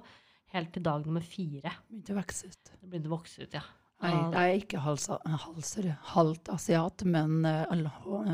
[0.54, 1.72] Helt til dag nummer fire.
[1.91, 2.63] Begynte å vokse ut.
[2.82, 3.62] Det begynte å vokse ut, ja.
[4.02, 7.65] Nei, jeg er ikke halsa, halser, halvt asiat, men eh,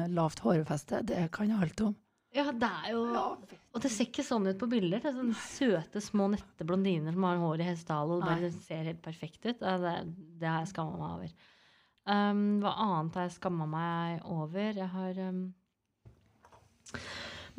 [0.07, 1.95] lavt hårfeste, det kan jeg alt om.
[2.35, 3.27] Ja, det er jo Ja.
[3.75, 5.01] Og det ser ikke sånn ut på bilder.
[5.03, 8.87] Det er sånne søte, små, nette blondiner som har hår i hestehale og bare ser
[8.87, 9.59] helt perfekt ut.
[9.59, 9.95] Det,
[10.39, 11.51] det har jeg skamma meg over.
[12.05, 14.69] Um, hva annet har jeg skamma meg over?
[14.77, 15.41] Jeg har um...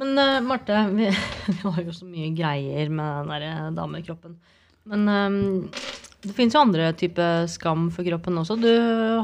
[0.01, 1.11] Men uh, Marte, vi,
[1.51, 4.37] vi har jo så mye greier med den der eh, damekroppen.
[4.89, 5.41] Men um,
[6.25, 8.57] det fins jo andre typer skam for kroppen også.
[8.61, 8.71] Du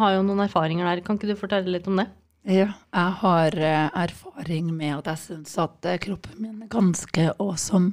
[0.00, 1.04] har jo noen erfaringer der.
[1.06, 2.08] Kan ikke du fortelle litt om det?
[2.42, 7.28] Ja, jeg har eh, erfaring med at jeg syns at eh, kroppen min er ganske
[7.38, 7.92] awesome.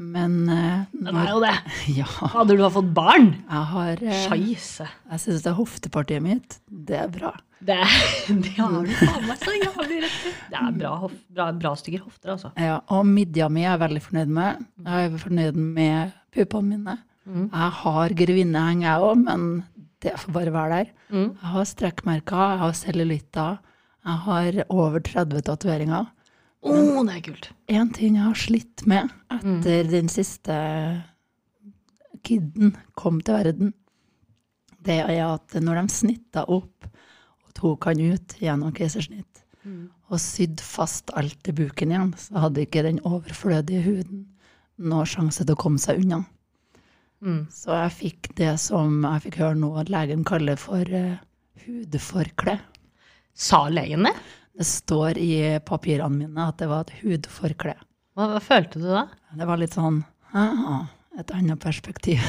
[0.00, 1.52] Men når, Den er jo det.
[2.00, 3.28] Ja, Hadde du fått barn?
[3.44, 4.86] jeg har eh, Scheisse.
[5.10, 7.34] Jeg syns det er hoftepartiet mitt, det er bra.
[7.60, 7.76] Det,
[8.46, 10.32] det har du faen meg så jævlig rett i.
[10.50, 12.50] Det er bra, hof, bra, bra stykker hofter, altså.
[12.56, 14.64] Ja, og midja mi er jeg veldig fornøyd med.
[14.86, 16.96] Jeg er fornøyd med puppene mine.
[17.28, 17.50] Mm.
[17.52, 19.44] Jeg har grevinneheng, jeg òg, men
[20.00, 20.92] det får bare være der.
[21.12, 21.26] Mm.
[21.36, 23.58] Jeg har strekkmerker, jeg har cellulitter.
[24.06, 26.06] Jeg har over 30 tatoveringer.
[26.62, 27.50] Oh, det er kult.
[27.68, 30.56] En ting jeg har slitt med etter den siste
[32.26, 33.70] kiden kom til verden,
[34.84, 36.86] det er at når de snitta opp
[37.46, 39.26] og tok han ut gjennom keisersnitt,
[39.60, 39.90] Mm.
[40.08, 44.22] og sydd fast alt i buken igjen, så hadde ikke den overflødige huden
[44.78, 46.22] noe sjanse til å komme seg unna.
[47.20, 47.40] Mm.
[47.52, 51.20] Så jeg fikk det som jeg fikk høre nå at legen kaller for uh,
[51.66, 52.58] hudforkle.
[53.36, 54.14] Sa legen det?
[54.60, 55.32] Det står i
[55.64, 57.76] papirene mine at det var et hudforkle.
[58.16, 59.06] Hva, hva følte du da?
[59.36, 60.02] Det var litt sånn
[60.36, 60.88] ah,
[61.20, 62.24] et annet perspektiv.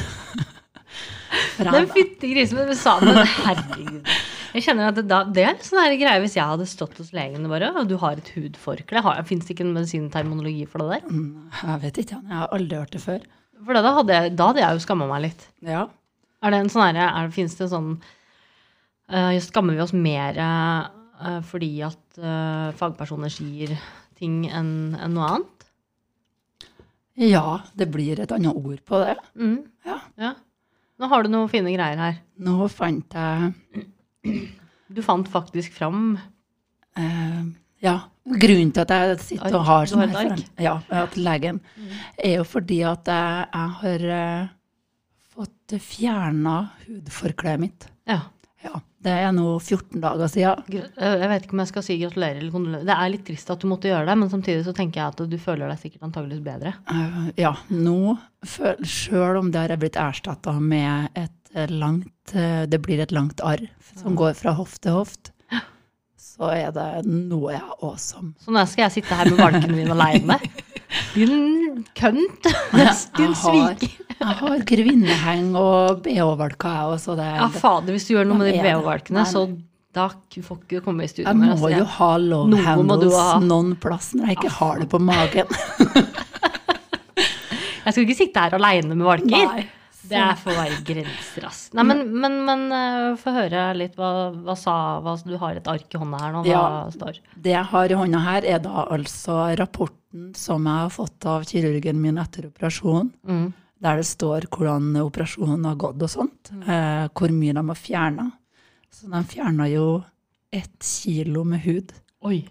[1.62, 4.08] Jeg, fytti grisen, men du sa det, men herregud.
[4.52, 7.12] Jeg kjenner at det, da, det er sånn her greie hvis jeg hadde stått hos
[7.16, 9.00] legen bare, og du har et hudforkle.
[9.28, 11.06] Fins det ikke en medisinterminologi for det der?
[11.08, 13.24] Mm, jeg vet ikke, jeg har aldri hørt det før.
[13.62, 15.46] For da hadde jeg, da hadde jeg jo skamma meg litt.
[15.66, 15.86] Ja.
[16.42, 21.76] Er det en sånn herre Fins det sånn uh, Skammer vi oss mer uh, fordi
[21.86, 23.76] at uh, fagpersoner sier
[24.18, 25.62] ting enn en noe annet?
[27.22, 29.16] ja, det blir et annet ord på det.
[29.36, 29.58] Mm.
[29.84, 30.32] Ja.
[30.98, 32.20] Nå har du noen fine greier her.
[32.40, 33.52] Nå fant jeg
[34.92, 36.18] Du fant faktisk fram
[37.00, 37.42] eh,
[37.82, 41.58] Ja, grunnen til at jeg sitter og har sånn her Ja, at legen,
[42.16, 44.52] er jo fordi at jeg, jeg har eh,
[45.34, 47.88] fått fjerna hudforkleet mitt.
[48.08, 48.20] Ja.
[48.62, 50.60] Ja, det er nå 14 dager siden.
[50.70, 52.86] Eh, Jeg vet ikke om jeg skal si gratulerer eller kondolerer.
[52.86, 55.22] Det er litt trist at du måtte gjøre det, men samtidig så tenker jeg at
[55.32, 56.74] du føler deg sikkert antageligvis bedre.
[56.86, 58.14] Uh, ja, nå,
[58.86, 63.60] sjøl om det har blitt erstatta med et langt Det blir et langt arr
[63.98, 65.31] som går fra hoft til hoft,
[66.32, 68.32] så er det noe jeg er awesome.
[68.40, 70.38] Så nå skal jeg sitte her med valken min aleine.
[71.12, 72.48] Din kønt!
[73.18, 73.98] Din Jeg sviker.
[74.18, 77.18] jeg har grevinneheng og bh-valker, jeg også.
[77.18, 78.62] Det, Ja, fader, hvis du gjør noe med de?
[78.64, 79.44] BH-valkene, så
[79.92, 81.68] da får ikke du komme i studio jeg må altså.
[81.74, 83.40] jo ha love Noe må du handles ha.
[83.44, 85.52] noen plass når jeg ikke har det på magen.
[87.82, 89.48] Jeg skal ikke sitte her aleine med valker.
[89.50, 89.64] Nei.
[90.12, 91.62] Det er for å være grenser, ass.
[91.76, 95.70] Nei, men, men, men uh, få høre litt hva, hva sa hva, Du har et
[95.72, 96.44] ark i hånda her nå.
[96.46, 96.90] Hva Ja.
[96.94, 97.18] står?
[97.34, 101.44] Det jeg har i hånda her, er da altså rapporten som jeg har fått av
[101.48, 103.10] kirurgen min etter operasjonen.
[103.26, 103.52] Mm.
[103.82, 106.52] der det står hvordan operasjonen har gått og sånt.
[106.54, 108.28] Eh, hvor mye de har fjerna.
[108.94, 109.86] Så de fjerna jo
[110.54, 111.90] ett kilo med hud.
[112.22, 112.44] Oi.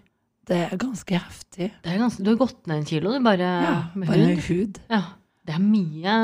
[0.44, 1.70] Det er ganske heftig.
[1.84, 4.28] Det er ganske, du har gått ned en kilo, du, bare Ja, med bare hud.
[4.28, 4.80] med hud.
[4.90, 5.02] Ja.
[5.46, 6.14] Det er mye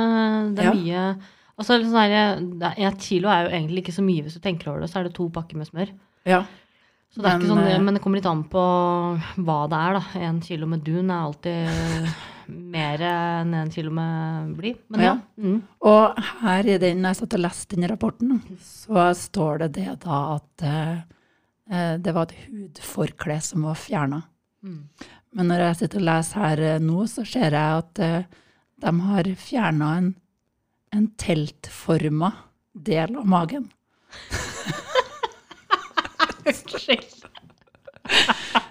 [0.54, 0.72] Det er Ja.
[0.74, 1.18] mye
[1.58, 1.74] Altså,
[2.78, 5.08] Et kilo er jo egentlig ikke så mye hvis du tenker over det, så er
[5.08, 5.90] det to pakker med smør.
[6.24, 6.44] Ja.
[7.10, 8.62] Så det er Men, ikke sånn, eh, men det kommer litt an på
[9.42, 10.02] hva det er, da.
[10.28, 12.14] En kilo med dun er alltid
[12.76, 14.74] mer enn en kilo med bly.
[14.92, 15.12] Men ja.
[15.16, 15.42] Ja.
[15.42, 15.62] Mm.
[15.82, 19.98] Og her i den, når jeg satt og leste den rapporten, så står det det
[20.04, 20.96] da at eh,
[21.72, 24.22] eh, det var et hudforkle som var fjerna.
[24.62, 24.82] Mm.
[25.34, 28.22] Men når jeg sitter og leser her eh, nå, så ser jeg at eh,
[28.80, 30.14] de har fjerna en,
[30.94, 32.32] en teltforma
[32.72, 33.68] del av magen.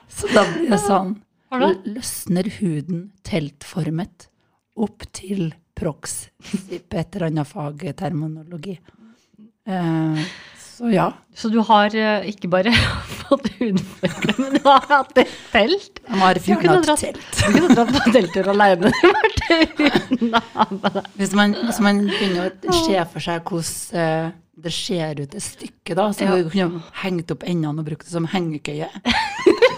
[0.07, 1.15] Så da blir det sånn?
[1.85, 4.27] Løsner huden teltformet
[4.77, 8.77] opp til prox, på et eller annet fagterminologi.
[9.67, 10.21] Eh,
[10.77, 11.07] så ja.
[11.37, 12.71] Så du har eh, ikke bare
[13.27, 15.99] fått hudforkle, men du har hatt et telt?
[16.07, 17.21] De har Du kunne et dratt- telt.
[17.37, 18.91] Du kunne dratt på telttur alene.
[21.17, 25.43] Hvis man, hvis man begynner å se for seg hvordan eh, det ser ut et
[25.45, 26.37] stykke, da, så Ja.
[26.49, 28.87] kunne hengt opp endene og brukt det som hengekøye.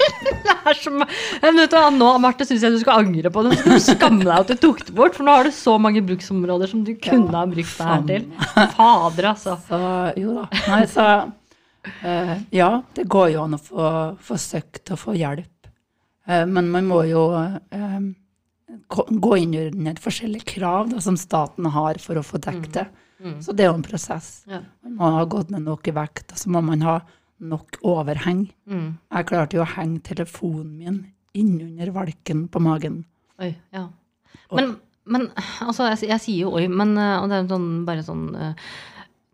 [0.46, 3.58] Det er så Men vet du, nå, Marte, syns jeg du skal angre på det.
[3.64, 6.72] Du skamme deg at du tok det bort, for nå har du så mange bruksområder
[6.72, 8.28] som du kunne ha brukt det her til.
[8.76, 9.56] Fader, altså.
[9.68, 9.80] Så
[10.20, 10.48] jo da.
[10.70, 13.88] Nei, så uh, ja, det går jo an å få,
[14.30, 15.48] forsøkt å få hjelp
[16.30, 18.02] Uh, men man må jo uh,
[18.88, 22.84] gå inn under forskjellige krav da, som staten har for å få dekket det.
[23.20, 23.40] Mm.
[23.44, 24.28] Så det er jo en prosess.
[24.48, 24.62] Ja.
[24.86, 27.00] Man må ha gått ned noe i vekt, og så må man ha
[27.40, 28.50] nok overheng.
[28.70, 28.98] Mm.
[29.16, 31.00] Jeg klarte jo å henge telefonen min
[31.34, 33.04] innunder valken på magen.
[33.40, 33.88] Oi, ja.
[34.52, 34.76] Men,
[35.06, 35.28] men
[35.62, 38.58] altså, jeg, jeg sier jo oi, men eh, Og det er sånn, bare sånn tenker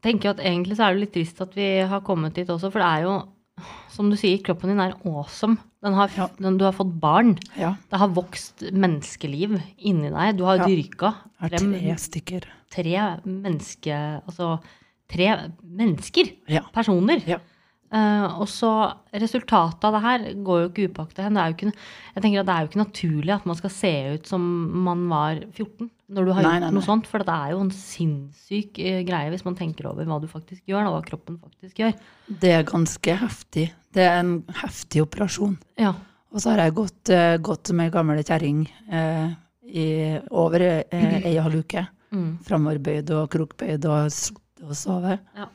[0.05, 2.83] tenker at Egentlig så er det litt trist at vi har kommet dit også, for
[2.83, 3.15] det er jo
[3.95, 5.57] Som du sier, kroppen din er awesome.
[5.81, 6.27] Den har, Ja.
[6.37, 7.37] den, du har fått barn.
[7.57, 10.37] Ja, Det har vokst menneskeliv inni deg.
[10.37, 10.65] Du har Ja.
[10.67, 12.43] dyrka frem tre stykker.
[12.69, 13.95] tre menneske...
[14.27, 14.59] Altså
[15.07, 16.31] tre mennesker.
[16.49, 16.63] Ja.
[16.73, 17.21] Personer.
[17.95, 18.69] Eh, og så
[19.15, 21.37] resultatet av det her går jo ikke upåaktet hen.
[21.37, 21.83] Det er jo ikke,
[22.15, 24.47] jeg tenker at det er jo ikke naturlig at man skal se ut som
[24.87, 26.87] man var 14 når du har Nei, gjort nei, noe nei.
[26.89, 27.07] sånt.
[27.09, 30.65] For det er jo en sinnssyk uh, greie hvis man tenker over hva du faktisk
[30.67, 31.95] gjør, og hva kroppen faktisk gjør.
[32.43, 33.69] Det er ganske heftig.
[33.95, 35.55] Det er en heftig operasjon.
[35.81, 35.95] Ja.
[36.35, 38.65] Og så har jeg gått, uh, gått som ei gammel kjerring
[39.65, 39.85] i
[40.35, 41.87] over ei halv uke.
[42.15, 42.31] Mm.
[42.45, 45.23] Framoverbøyd og krokbøyd og sittet og sovet.
[45.39, 45.47] Ja.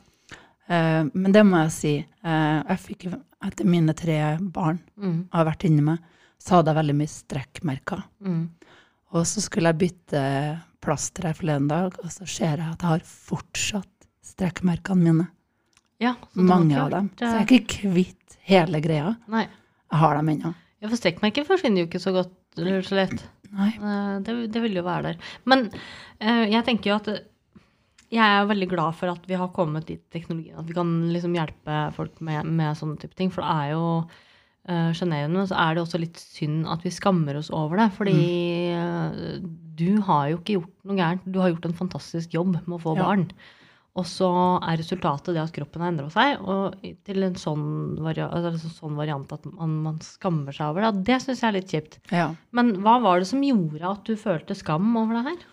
[0.71, 1.93] Eh, men det må jeg si.
[2.23, 3.07] Eh, jeg fikk,
[3.43, 5.27] etter mine tre barn Mm.
[5.33, 5.99] har vært inni meg,
[6.39, 8.03] så hadde jeg veldig mye strekkmerker.
[8.23, 8.43] Mm.
[9.13, 10.21] Og så skulle jeg bytte
[10.81, 15.27] plaster her forleden dag, og så ser jeg at jeg har fortsatt strekkmerkene mine.
[15.99, 17.09] ja så Mange klart, av dem.
[17.19, 19.15] Så jeg er ikke kvitt hele greia.
[19.27, 19.43] Nei.
[19.91, 20.53] Jeg har dem ennå.
[20.81, 23.23] Ja, for strekkmerker forsvinner jo ikke så godt eller så lett.
[23.51, 23.69] Nei.
[23.75, 25.17] Eh, Det, det vil jo være der.
[25.45, 25.69] Men
[26.21, 27.09] jeg tenker jo at
[28.11, 30.59] jeg er veldig glad for at vi har kommet dit teknologien.
[30.59, 33.31] At vi kan liksom hjelpe folk med, med sånne type ting.
[33.31, 37.39] For det er jo uh, sjenerende, så er det også litt synd at vi skammer
[37.39, 37.87] oss over det.
[37.95, 38.17] Fordi
[38.75, 39.47] mm.
[39.79, 41.25] du har jo ikke gjort noe gærent.
[41.31, 43.07] Du har gjort en fantastisk jobb med å få Ja.
[43.07, 43.29] barn.
[43.99, 44.27] Og så
[44.63, 47.65] er resultatet det at kroppen har endra seg, og til en sånn,
[47.99, 51.01] vari altså, sånn variant at man, man skammer seg over det.
[51.09, 51.97] Det syns jeg er litt kjipt.
[52.07, 52.29] Ja.
[52.55, 55.43] Men hva var det som gjorde at du følte skam over det her?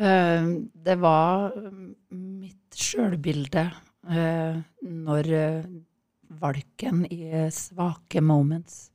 [0.00, 0.46] Eh,
[0.84, 1.94] det var mm,
[2.40, 3.66] mitt sjølbilde
[4.08, 5.66] eh, når eh,
[6.40, 8.86] valken i svake moments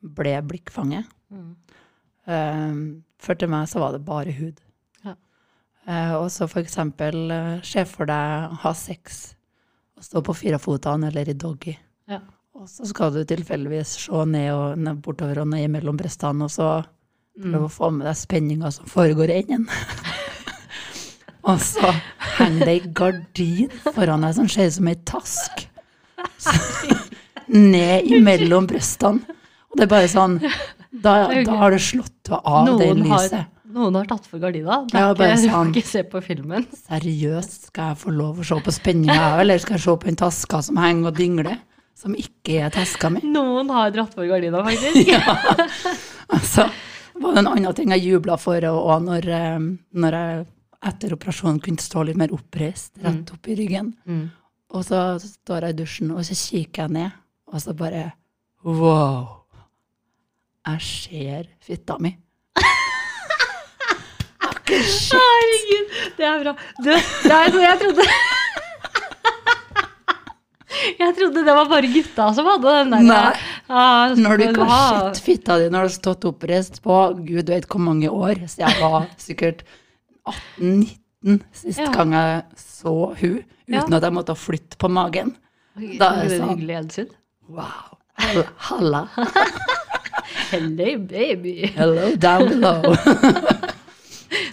[0.00, 1.10] ble blikkfanget.
[2.26, 2.78] Eh,
[3.20, 4.62] for til meg så var det bare hud.
[5.04, 5.16] Ja.
[6.18, 9.34] Og så eh, se for deg ha sex
[9.96, 11.76] og stå på firefotene eller i doggy.
[12.08, 12.20] Ja.
[12.56, 16.50] Og så skal du tilfeldigvis se ned og ned bortover og ned mellom brystene, og
[16.50, 16.84] så
[17.36, 17.52] Mm.
[17.66, 19.66] å få med deg spenninga som foregår i enden.
[21.46, 21.92] og så
[22.36, 25.66] henger det ei gardin foran deg som ser ut som ei task.
[26.42, 26.54] Så,
[27.46, 29.36] ned imellom brystene.
[29.70, 30.40] Og det er bare sånn
[30.96, 33.34] Da, da har det slått av det lyset.
[33.36, 33.44] har,
[33.76, 34.80] noen har tatt for gardina.
[34.88, 35.72] Det er ikke, sånn.
[35.74, 36.64] ikke se på filmen.
[36.88, 40.18] Seriøst, skal jeg få lov å se på spenninga, eller skal jeg se på den
[40.18, 41.58] taska som henger og dingler?
[41.96, 43.22] Som ikke er taska mi?
[43.28, 45.12] Noen har dratt for gardina, faktisk.
[45.14, 45.36] ja.
[46.32, 46.66] Altså,
[47.20, 49.68] var det en annen ting jeg jubla for òg, når, eh,
[50.00, 50.44] når jeg
[50.86, 53.92] etter operasjonen kunne stå litt mer oppreist, rett opp i ryggen.
[54.06, 54.26] Mm.
[54.76, 57.16] Og så står jeg i dusjen, og så kikker jeg ned,
[57.52, 58.08] og så bare
[58.66, 59.42] Wow!
[60.66, 62.16] Jeg ser fitta mi.
[64.66, 65.12] Shit.
[65.14, 66.52] Herregud, det er bra.
[66.82, 68.06] Du, det er noe jeg trodde
[70.98, 73.04] Jeg trodde det var bare gutta som hadde den der.
[73.06, 73.44] Nei.
[73.70, 76.96] Ah, Når du ikke har sett fitta di når du har stått oppreist på
[77.26, 79.62] gud vet hvor mange år, så jeg var sikkert
[80.26, 81.90] 18-19 sist Ja.
[81.92, 83.96] gang jeg så hun, uten Ja.
[83.96, 85.34] at jeg måtte flytte på magen.
[85.76, 86.48] Da Da er det sånn.
[86.54, 87.08] hyggelig gjensyn.
[87.48, 87.98] Wow.
[88.68, 89.08] Halla.
[90.50, 91.66] Hello, baby.
[91.76, 92.94] Hello down below.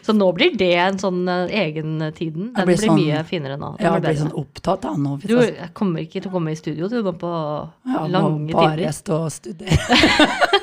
[0.03, 2.49] Så nå blir det en sånn eh, egentiden.
[2.53, 3.69] Den blir, blir sånn- mye finere nå.
[3.79, 5.13] Den Jeg blir sånn opptatt av nå.
[5.23, 5.37] Du
[5.73, 7.31] kommer ikke til å komme i studio, du, må på
[7.87, 8.91] Ja, lange bare tider.
[8.91, 9.77] stå og studere.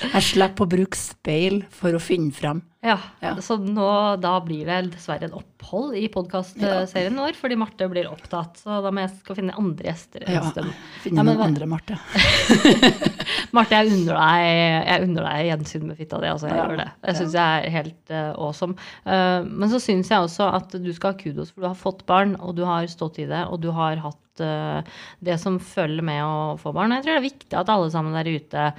[0.00, 2.62] jeg slipper å bruke speil for å finne frem.
[2.80, 3.34] Ja, Ja.
[3.44, 3.86] Så nå,
[4.22, 8.56] da blir det dessverre en opphold i podkastserien vår, fordi Marte blir opptatt.
[8.62, 10.72] Så da må jeg skal finne andre gjester en Ja, stund.
[11.04, 11.98] finne Ja, men andre, Marte.
[13.56, 14.46] Marte, jeg unner deg,
[14.88, 16.30] jeg unner deg gjensyn med fitta di.
[16.30, 16.88] Altså, jeg Ja, gjør det.
[17.10, 18.78] Jeg syns jeg er helt uh, awesome.
[19.04, 22.06] Uh, men så syns jeg også at du skal ha kudos, for du har fått
[22.08, 24.80] barn, og du har stått i det, og du har hatt uh,
[25.20, 26.96] det som følger med å få barn.
[26.96, 28.70] Jeg tror det er viktig at alle sammen der ute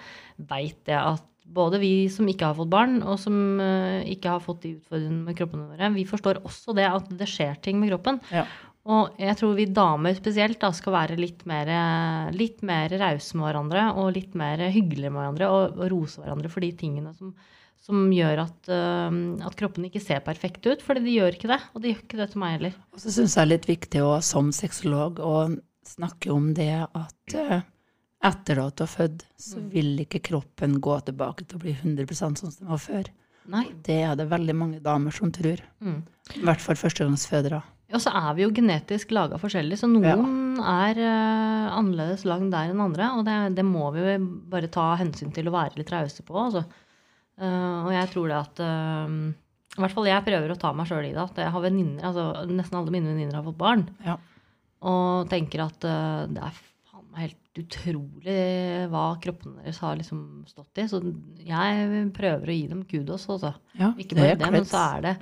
[0.50, 4.44] veit jeg at både vi som ikke har fått barn, og som eh, ikke har
[4.44, 7.92] fått de utfordringene med kroppene våre, vi forstår også det at det skjer ting med
[7.92, 8.22] kroppen.
[8.32, 8.46] Ja.
[8.90, 11.70] Og jeg tror vi damer spesielt da skal være litt mer,
[12.34, 16.50] litt mer rause med hverandre og litt mer hyggelige med hverandre og, og rose hverandre
[16.50, 17.36] for de tingene som,
[17.82, 19.14] som gjør at, uh,
[19.46, 20.82] at kroppen ikke ser perfekt ut.
[20.82, 22.80] Fordi de gjør ikke det, og de gjør ikke det til meg heller.
[22.90, 25.36] Og så syns jeg det er litt viktig å, som sexolog å
[25.86, 27.62] snakke om det at eh,
[28.24, 29.70] etter at du har født, så Mm.
[29.74, 33.10] vil ikke kroppen gå tilbake til å bli 100% sånn som den var før.
[33.50, 33.66] Nei.
[33.84, 35.58] Det er det veldig mange damer som tror.
[35.82, 36.04] Mm.
[36.36, 37.62] I hvert fall førstegangsfødere.
[37.92, 42.70] Og så er vi jo genetisk laga forskjellig, så noen er uh, annerledes lagd der
[42.72, 43.10] enn andre.
[43.18, 44.16] Og det, det må vi
[44.48, 46.38] bare ta hensyn til og være litt rause på.
[46.38, 46.64] Altså.
[47.42, 49.34] Uh, og jeg tror det at uh,
[49.76, 51.20] I hvert fall jeg prøver å ta meg sjøl i det.
[51.26, 53.90] At jeg har venninner, altså Nesten alle mine venninner har fått barn.
[54.06, 54.16] Ja.
[54.88, 56.62] Og tenker at det er
[57.60, 60.86] utrolig hva kroppen deres har liksom stått i.
[60.88, 61.02] Så
[61.46, 63.54] jeg prøver å gi dem kudos, altså.
[63.80, 65.14] Ja, Ikke bare det, men så er det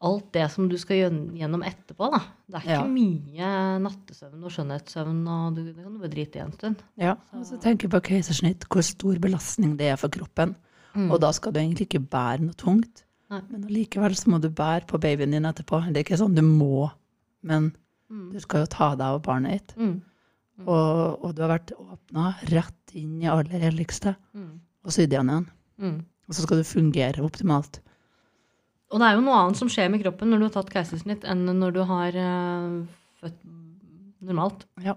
[0.00, 1.00] alt det som du skal
[1.34, 2.10] gjennom etterpå.
[2.12, 2.20] Da.
[2.46, 2.84] Det er ikke Ja.
[2.86, 6.76] mye nattesøvn og skjønnhetssøvn, og du, det kan du bare drite i en stund.
[6.96, 10.54] Ja, og så tenker jeg på keisersnitt, hvor stor belastning det er for kroppen.
[10.94, 11.10] Mm.
[11.12, 13.04] Og da skal du egentlig ikke bære noe tungt.
[13.30, 13.42] Nei.
[13.50, 15.82] Men allikevel så må du bære på babyen din etterpå.
[15.92, 16.90] Det er ikke sånn du må,
[17.42, 17.72] men
[18.10, 18.32] Mm.
[18.32, 19.76] du skal jo ta deg av barnet ditt.
[19.76, 20.00] Mm.
[20.66, 24.60] Og, og du har vært åpna rett inn i aller helligste, Mm.
[24.84, 25.46] og sydd igjen igjen.
[25.78, 25.98] Mm.
[26.28, 27.78] Og så skal du fungere optimalt.
[28.90, 31.24] Og det er jo noe annet som skjer med kroppen når du har tatt keisersnitt,
[31.28, 32.86] enn når du har eh,
[33.20, 33.38] født
[34.24, 34.64] normalt.
[34.82, 34.96] Ja.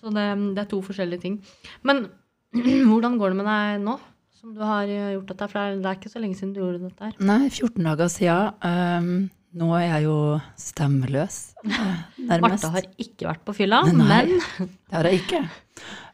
[0.00, 1.40] Så det, det er to forskjellige ting.
[1.82, 2.06] Men
[2.88, 3.98] hvordan går det med deg nå,
[4.40, 5.48] som du har eh, gjort dette?
[5.50, 7.18] For det er, det ikke så lenge siden du gjorde dette her.
[7.20, 8.54] Nei, 14 dager siden.
[8.70, 10.16] ehm, nå er jeg jo
[10.60, 12.42] stemmeløs, nærmest.
[12.44, 13.94] Marte har ikke vært på fylla, Nei,
[14.28, 15.42] men Det har jeg ikke.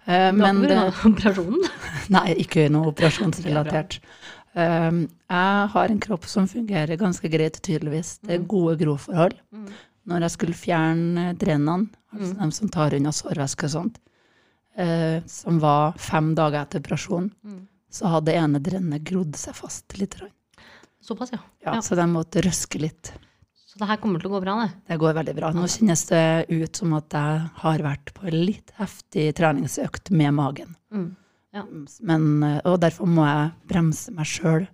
[0.07, 1.65] Uh, men det, operasjonen
[2.15, 3.97] Nei, ikke noe operasjonsrelatert.
[4.55, 8.13] Um, jeg har en kropp som fungerer ganske greit, tydeligvis.
[8.23, 9.35] Det er gode groforhold.
[9.51, 9.65] Mm.
[10.07, 12.39] Når jeg skulle fjerne drenene, altså Mm.
[12.39, 13.99] dem som tar unna sårvæske og sånt,
[14.79, 17.67] uh, som var fem dager etter operasjonen, Mm.
[17.91, 20.15] så hadde ene drenet grodd seg fast litt.
[21.03, 21.43] Såpass, ja.
[21.67, 21.81] Ja, Ja.
[21.83, 23.11] Så de måtte røske litt.
[23.77, 24.71] Så det her kommer til å gå bra, det.
[24.89, 25.51] Det går veldig bra.
[25.53, 30.33] Nå kjennes det ut som at jeg har vært på en litt heftig treningsøkt med
[30.33, 30.71] magen.
[30.89, 31.11] Mm.
[32.09, 34.65] Men, eh, og derfor må jeg bremse meg sjøl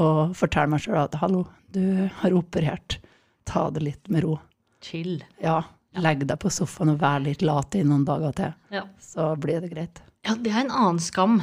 [0.00, 1.42] og fortelle meg sjøl at hallo,
[1.76, 2.96] du har operert.
[3.44, 4.38] Ta det litt med ro.
[4.80, 5.18] Chill.
[5.44, 5.60] Ja,
[6.00, 8.56] legg deg på sofaen og vær litt lat i noen dager til.
[8.72, 8.86] Ja.
[8.96, 10.00] Så blir det greit.
[10.24, 11.42] ja, det er en annen skam.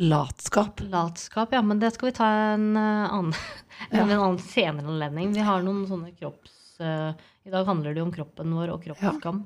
[0.00, 0.80] Latskap.
[0.88, 1.60] Latskap, ja.
[1.62, 3.34] Men det skal vi ta en eh, annen,
[3.90, 4.02] Ja.
[4.04, 5.34] en annen senere anledning.
[5.36, 6.56] Vi har noen sånne kropps...
[6.80, 7.12] Uh,
[7.44, 9.42] I dag handler det jo om kroppen vår og kroppsskam.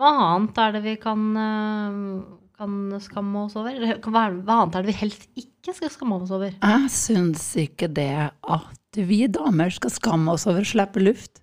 [0.00, 3.76] Hva annet er det vi kan, uh, kan skamme oss over?
[4.00, 6.54] Hva, hva annet er det vi helst ikke skal skamme oss over?
[6.56, 11.42] Jeg syns ikke det at vi damer skal skamme oss over å slippe luft.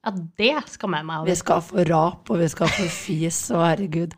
[0.00, 3.66] Ja, det skammer jeg meg Vi skal få rap, og vi skal få fis, og
[3.66, 4.14] herregud.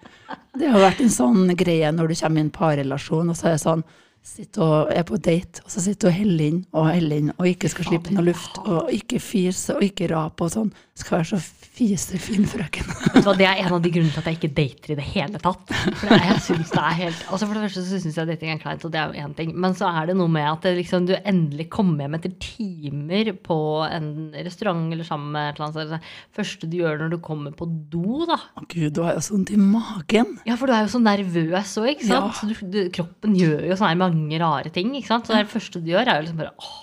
[0.58, 3.56] Det har vært en sånn greie når du kommer i en parrelasjon, og så er
[3.56, 3.82] det sånn
[4.22, 7.32] Sitter og er på date, og så sitter du og heller inn og heller inn,
[7.34, 10.70] og ikke skal slippe noe luft, og ikke fise, og ikke rap og sånn.
[10.94, 11.40] Skal være så
[11.72, 12.88] fisefin frøken.
[13.16, 15.70] Det er en av de grunnene til at jeg ikke dater i det hele tatt.
[15.72, 18.52] For det, jeg synes det er helt, altså For det første så syns jeg dating
[18.52, 19.54] er kleint, og det er jo én ting.
[19.64, 23.32] Men så er det noe med at det liksom, du endelig kommer hjem etter timer
[23.48, 23.58] på
[23.88, 25.94] en restaurant eller sammen med et eller annet.
[25.94, 28.36] det det første du gjør når du kommer på do, da.
[28.60, 30.36] Å gud, du har jo sånt i magen.
[30.48, 32.28] Ja, for du er jo så nervøs òg, ikke sant.
[32.28, 32.36] Ja.
[32.36, 34.94] Så du, du, kroppen gjør jo sånn her mange rare ting.
[35.00, 35.26] ikke sant?
[35.26, 36.78] Så det første du gjør, er jo liksom bare åh,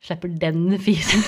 [0.00, 1.20] slipper den fisen.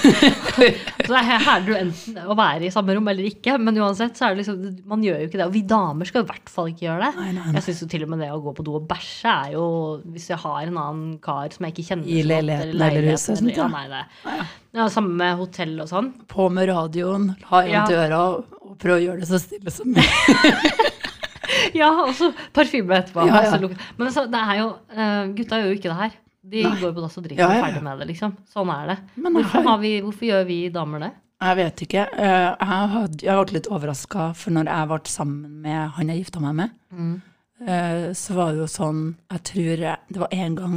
[1.07, 4.31] så er det jo enten å være i samme rom eller ikke, men uansett så
[4.31, 5.47] er det liksom Man gjør jo ikke det.
[5.51, 7.11] Og vi damer skal i hvert fall ikke gjøre det.
[7.21, 7.53] Nei, nei, nei.
[7.59, 9.67] Jeg syns jo til og med det å gå på do og bæsje er jo
[10.15, 13.45] Hvis jeg har en annen kar som jeg ikke kjenner I leiligheten eller leiligheten, huset,
[13.45, 13.69] eller- ja, ja.
[13.77, 14.49] nei, det.
[14.81, 16.09] Ja, Samme med hotell og sånn.
[16.33, 17.85] På med radioen, ha en Ja.
[17.93, 20.09] døra, og prøv å gjøre det så stille som mulig.
[21.81, 23.25] Ja, og så parfyme etterpå.
[23.29, 23.71] Ja, ja.
[23.99, 26.13] Men så, det er jo eh, Gutta gjør jo ikke det her.
[26.53, 26.75] De Nei.
[26.81, 28.33] går på dass og drikker Ja, er ferdig med det, liksom.
[28.51, 28.97] Sånn er det.
[29.23, 31.11] Men Hvorfor, vi, hvorfor gjør vi damer det?
[31.43, 32.03] Jeg vet ikke.
[32.23, 36.25] Eh, Jeg had- jeg ble litt overraska, for når jeg ble sammen med han jeg
[36.25, 36.71] gifta meg med,
[37.67, 40.77] eh, så var det jo sånn Jeg tror det var en gang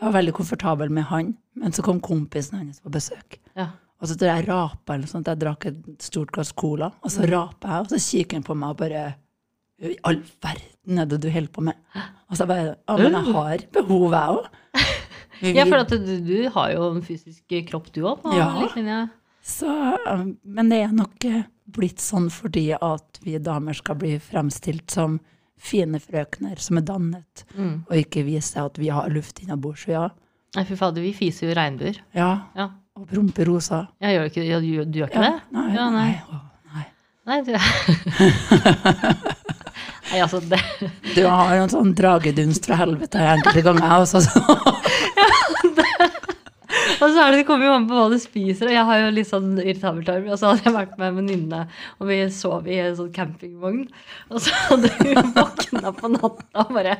[0.00, 3.38] jeg var veldig komfortabel med han, men så kom kompisen hans på besøk.
[3.56, 3.68] Ja.
[4.02, 5.28] Og så tror jeg jeg rapa eller noe sånt.
[5.30, 8.56] Jeg drakk et stort glass cola, og så rapa jeg, og så kikker han på
[8.58, 9.04] meg og bare
[9.82, 11.74] I all verden er det du holder på med?
[12.30, 14.46] Og så bare Å, men jeg har behov, jeg òg.
[15.44, 19.08] Ja, for du, du har jo en fysisk kropp, du òg, Ja.
[19.44, 19.66] Så,
[20.08, 24.90] um, men det er nok eh, blitt sånn fordi at vi damer skal bli fremstilt
[24.94, 25.18] som
[25.60, 27.82] fine frøkner som er dannet, Mm.
[27.90, 29.84] og ikke vise at vi har luft innabords.
[29.90, 30.06] Ja,
[30.56, 31.98] Nei, fy fader, vi fiser jo regnbuer.
[32.14, 32.70] ja, Ja.
[32.96, 33.88] og promperosa.
[34.00, 35.42] Jeg gjør ikke, ja, du, du gjør ikke Ja, det?
[35.52, 36.10] nei, Ja, nei.
[36.30, 36.40] nei.
[36.72, 36.86] nei.
[37.26, 37.52] Nei, du
[40.10, 40.60] Nei, altså, det
[41.14, 43.94] Du har jo en sånn dragedunst fra helvete enkelte ganger.
[44.02, 44.42] Også, så.
[47.04, 49.00] Og så er det, det kommer jo an på hva du spiser, og jeg har
[49.02, 50.28] jo litt sånn irritabel tarm.
[50.30, 51.60] Og så hadde jeg vært med en venninne,
[52.00, 53.82] og vi sov i en sånn campingvogn.
[54.32, 56.96] Og så hadde hun våkna på natta og bare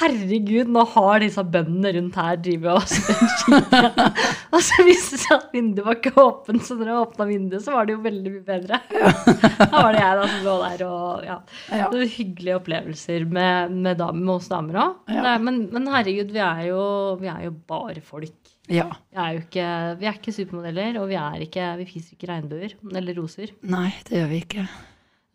[0.00, 3.46] Herregud, nå har disse bøndene rundt her drevet og spent.
[4.56, 7.64] Og så viste det seg at vinduet var ikke åpent, så når jeg åpna vinduet,
[7.64, 8.80] så var det jo veldig mye bedre.
[9.66, 11.36] Da var det jeg da som lå der og ja.
[11.70, 11.88] Ja.
[11.92, 14.98] Det var hyggelige opplevelser med, med, damer, med oss damer òg.
[15.12, 15.36] Ja.
[15.42, 16.82] Men, men herregud, vi er, jo,
[17.20, 18.55] vi er jo bare folk.
[18.68, 18.88] Ja.
[19.12, 19.66] Vi er ikke,
[20.00, 23.52] vi er ikke supermodeller, og vi, er ikke, vi fiser ikke regnbuer eller roser.
[23.62, 24.64] Nei, det gjør vi ikke.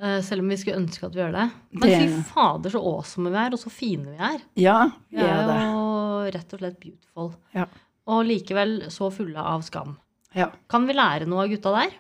[0.02, 1.46] Eh, selv om vi skulle ønske at vi gjør det.
[1.72, 4.40] Men Det- fy fader, så awesome vi er, og så fine vi er.
[4.58, 5.62] Ja, Vi er, vi er det.
[5.72, 7.34] jo rett og slett beautiful.
[7.54, 7.66] Ja.
[8.08, 9.98] Og likevel så fulle av skam.
[10.36, 10.50] Ja.
[10.70, 11.92] Kan vi lære noe av gutta der?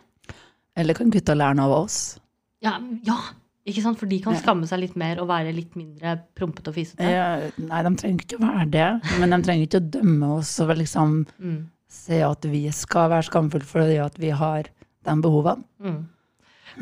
[0.75, 2.19] Eller kan gutta lære noe av oss?
[2.63, 3.17] Ja, ja.
[3.69, 3.99] Ikke sant?
[3.99, 7.05] For de kan skamme seg litt mer og være litt mindre prompete og fisete.
[7.05, 8.87] Eh, nei, de trenger ikke å være det.
[9.21, 11.59] Men de trenger ikke å dømme oss og liksom Mm.
[11.87, 14.63] se at vi skal være skamfulle fordi at vi har
[15.03, 15.63] de behovene.
[15.83, 16.07] Mm.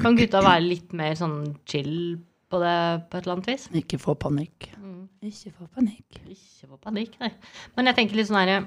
[0.02, 2.20] Kan gutta være litt mer sånn chill
[2.50, 3.68] på det på et eller annet vis?
[3.74, 4.70] Ikke få panikk.
[4.80, 5.08] Mm.
[5.24, 6.22] Ikke få panikk.
[6.30, 7.32] Ikke få panikk, nei.
[7.76, 8.62] Men jeg tenker litt sånn herre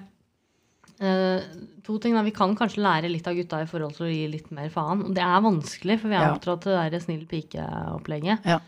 [1.03, 1.43] eh,
[1.83, 2.15] To ting.
[2.15, 4.69] da, Vi kan kanskje lære litt av gutta i forhold til å gi litt mer
[4.71, 5.09] faen.
[5.15, 6.35] Det er vanskelig, for vi er Ja.
[6.37, 8.45] oppdratt til det der snill pike-opplegget.
[8.47, 8.61] Ja.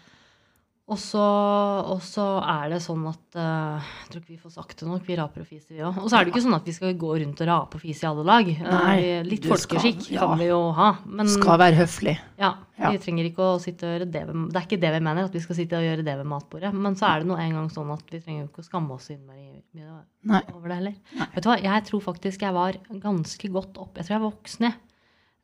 [0.84, 4.82] Og så, og så er det sånn at uh, Jeg tror ikke vi får sagt
[4.82, 5.06] det nok.
[5.06, 5.96] Vi raper og fiser, vi òg.
[6.02, 8.04] Og så er det ikke sånn at vi skal gå rundt og rape og fise
[8.04, 8.50] i alle lag.
[8.52, 10.26] Eh, Nei, uh, litt skal- folkeskikk ja.
[10.26, 10.90] kan vi jo ha.
[11.08, 12.14] Men Skal være høflig.
[12.36, 12.90] ja, Ja.
[12.92, 15.24] vi trenger ikke å sitte og gjøre det ved, Det er ikke det vi mener,
[15.24, 16.74] at vi skal sitte og gjøre det ved matbordet.
[16.74, 18.92] Men så er det nå en gang sånn at vi trenger jo ikke å skamme
[18.98, 20.96] oss innmari mye over det heller.
[21.16, 21.28] Nei.
[21.32, 24.30] Vet du hva, jeg tror faktisk jeg var ganske godt opp Jeg tror jeg var
[24.34, 24.76] voksen, jeg.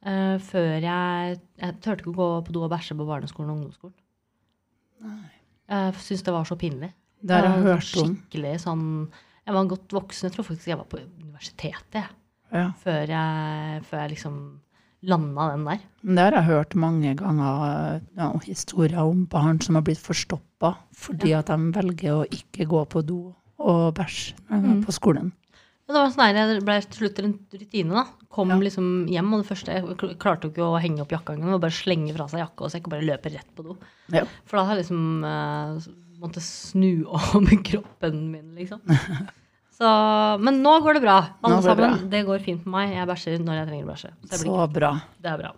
[0.05, 3.57] Uh, før jeg Jeg turte ikke å gå på do og bæsje på barneskolen og
[3.57, 3.97] ungdomsskolen.
[5.01, 5.31] Nei.
[5.71, 6.93] Jeg syns det var så pinlig.
[7.23, 8.15] Det har jeg hørt om.
[8.17, 8.87] Skikkelig sånn
[9.47, 10.29] Jeg var godt voksen.
[10.29, 12.09] Jeg tror faktisk jeg var på universitetet jeg,
[12.53, 12.73] Ja.
[12.83, 14.37] før, jeg, før jeg liksom
[15.03, 15.79] landa den der.
[16.03, 20.75] Men det har jeg hørt mange ganger ja, historier om barn som har blitt forstoppa
[20.95, 24.85] fordi at de velger å ikke gå på do og bæsje er Mm.
[24.85, 25.33] på skolen.
[25.91, 27.91] Det var sånn her, det ble til slutt en rutine.
[27.99, 28.05] da.
[28.31, 28.57] Kom Ja.
[28.63, 31.59] liksom hjem, og det første Jeg klarte jo ikke å henge opp jakka engang.
[31.61, 33.77] Bare slenge fra seg jakka og sekk og bare løpe rett på do.
[34.15, 34.23] Ja.
[34.47, 35.81] For da har jeg liksom uh,
[36.23, 38.81] måtte snu om kroppen min, liksom.
[39.81, 39.89] Så,
[40.45, 41.17] men nå går det bra.
[41.43, 42.11] Alle det sammen.
[42.13, 42.91] Det går fint med meg.
[42.99, 44.11] Jeg bæsjer når jeg trenger å bæsje.
[44.29, 44.91] Så Så bra.
[45.25, 45.53] det er bra.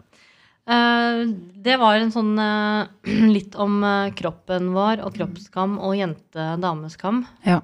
[0.62, 1.24] Uh,
[1.58, 2.86] det var en sånn uh,
[3.36, 3.82] litt om
[4.14, 7.24] kroppen vår og kroppsskam og jente-dameskam.
[7.44, 7.58] Ja.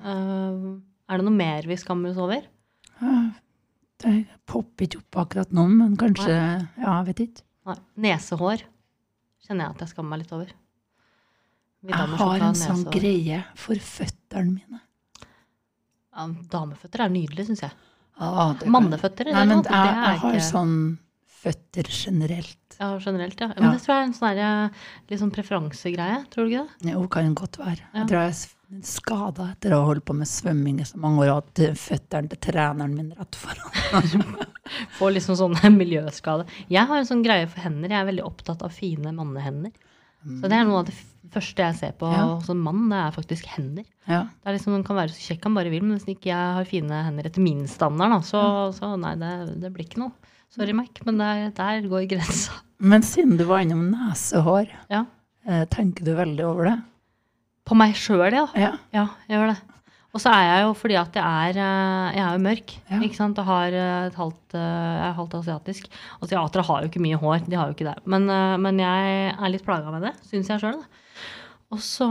[1.08, 2.42] Er det noe mer vi skammer oss over?
[3.98, 4.14] Det
[4.46, 7.42] popper ikke opp akkurat nå, men kanskje Ja, jeg vet ikke.
[7.68, 7.76] Nei.
[8.06, 8.62] Nesehår
[9.44, 10.52] kjenner jeg at jeg skammer meg litt over.
[11.88, 14.80] Jeg har en sånn greie for føttene mine.
[16.18, 17.74] Ja, dameføtter er nydelig, syns jeg.
[18.18, 20.78] Ah, Manneføtter Nei, men jeg, det er jeg har ikke sånn
[21.38, 22.78] føtter generelt.
[22.80, 23.48] ja, generelt, ja.
[23.54, 23.72] Men Ja.
[23.76, 24.38] Det tror jeg er en sånn
[25.06, 26.16] der, sånn preferansegreie.
[26.32, 26.92] Tror du ikke det?
[26.92, 27.84] Jo, kan godt være.
[27.92, 28.00] Ja.
[28.00, 28.34] Jeg tror jeg
[28.84, 32.28] skada etter å ha holdt på med svømming i så mange år, og at føttene
[32.32, 34.34] til treneren min rett foran.
[34.98, 36.50] Får liksom sånne miljøskader.
[36.68, 37.88] Jeg har en sånn greie for hender.
[37.94, 39.72] Jeg er veldig opptatt av fine mannehender.
[40.28, 40.96] Så det er noe av det
[41.32, 42.24] første jeg ser på Ja.
[42.34, 43.84] hos en mann, det er faktisk hender.
[44.08, 44.22] Ja.
[44.42, 46.54] Det er liksom, Man kan være så kjekk han bare vil, men hvis ikke jeg
[46.58, 48.42] har fine hender etter min standard, da, så,
[48.76, 50.12] så nei, det, det blir ikke noe.
[50.52, 52.56] Sorry, Mac, men der, der går grensa.
[52.80, 55.04] Men siden du var innom nesehår, Ja.
[55.46, 56.76] eh, tenker du veldig over det?
[57.68, 58.46] På meg sjøl, ja.
[58.56, 58.76] Ja.
[58.94, 59.58] Ja, jeg gjør det.
[60.16, 62.72] Og så er jeg jo fordi at jeg er, eh, jeg er jo mørk.
[62.88, 63.00] Ja.
[63.04, 63.38] ikke sant?
[63.38, 65.90] og har eh, et halvt, eh, jeg er halvt asiatisk.
[66.24, 67.44] Asiatere har jo ikke mye hår.
[67.44, 67.98] de har jo ikke det.
[68.08, 68.24] Men,
[68.64, 70.80] men jeg er litt plaga med det, syns jeg sjøl.
[71.68, 72.08] Og så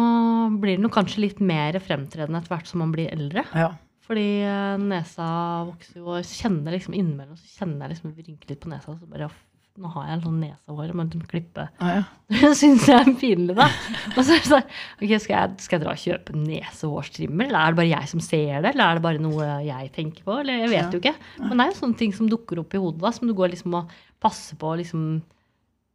[0.62, 3.44] blir det nok kanskje litt mer fremtredende etter hvert som man blir eldre.
[3.58, 3.72] Ja.
[4.06, 4.28] Fordi
[4.86, 5.26] nesa
[5.68, 8.94] vokser jo, og kjenner liksom innimellom så kjenner jeg liksom rynker litt på nesa.
[8.94, 11.68] Så bare, «Å, nå har jeg en sånn nesehår, må liksom klippe.
[11.80, 12.52] Ah, ja.
[12.60, 13.68] Syns jeg er pinlig, da.
[14.16, 14.72] Og så er det sånn,
[15.04, 18.24] ok, skal jeg, skal jeg dra og kjøpe nesehårstrimmer, eller er det bare jeg som
[18.26, 20.90] ser det, eller er det bare noe jeg tenker på, eller jeg vet Ja.
[20.92, 21.16] jo ikke.
[21.44, 23.54] Men det er jo sånne ting som dukker opp i hodet, da, som du går
[23.54, 25.22] liksom og passer på, liksom,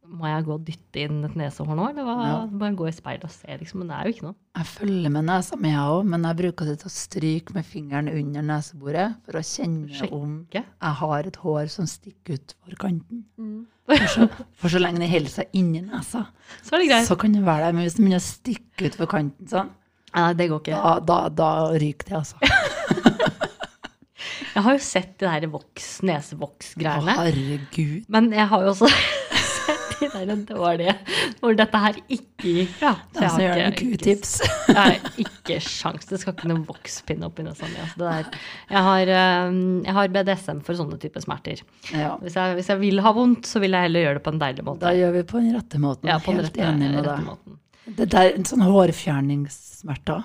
[0.07, 2.15] må jeg gå og dytte inn et nesehår nå, eller hva?
[2.27, 2.35] Ja.
[2.61, 4.35] Bare gå i speilet og se, liksom, men det er jo ikke noe.
[4.59, 7.65] Jeg følger med nesa mi, jeg òg, men jeg bruker det til å stryke med
[7.65, 10.13] fingeren under neseboret for å kjenne Sjekke.
[10.19, 13.23] om jeg har et hår som stikker ut for kanten.
[13.87, 14.27] For så,
[14.61, 16.25] for så lenge det holder seg inni nesa,
[16.63, 17.07] Så er det greit.
[17.09, 17.73] så kan det være det.
[17.75, 19.71] Men hvis det begynner å stikke ut for kanten, sånn,
[20.13, 20.77] Nei, det går ikke.
[20.77, 22.37] da, da, da ryker det, altså.
[24.53, 27.15] Jeg har jo sett de der voks, Å, nesevoks-greiene.
[27.17, 28.03] herregud.
[28.13, 28.89] Men jeg har jo også
[30.13, 30.93] de der dårlige
[31.39, 32.91] hvor dette her ikke gikk bra.
[33.13, 34.33] Så jeg har det er ikke- q-tips.
[34.73, 36.05] Jeg har ikke sjans.
[36.09, 37.75] Det skal ikke noen vokspinne oppi nesa mi.
[37.77, 39.11] Jeg, har,
[39.97, 41.59] har BDSM for sånne typer smerter.
[41.93, 42.13] Ja.
[42.23, 44.39] Hvis jeg, hvis jeg vil ha vondt, så vil jeg heller gjøre det på en
[44.41, 44.81] deilig måte.
[44.87, 46.09] Da gjør vi på den rette måten.
[46.09, 47.57] ja, på den Helt rette, enig med deg.
[47.99, 50.23] Det der, en sånn hårfjerningssmerter,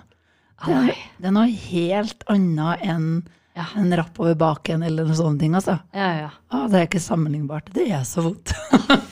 [0.64, 3.10] det, er- det er noe helt annet enn
[3.58, 3.64] Ja.
[3.74, 5.54] en rapp over baken eller noen sånne ting.
[5.58, 5.80] Altså.
[5.92, 6.30] Ja, ja.
[6.54, 7.72] Ah, det er ikke sammenlignbart.
[7.74, 8.52] Det er så vondt.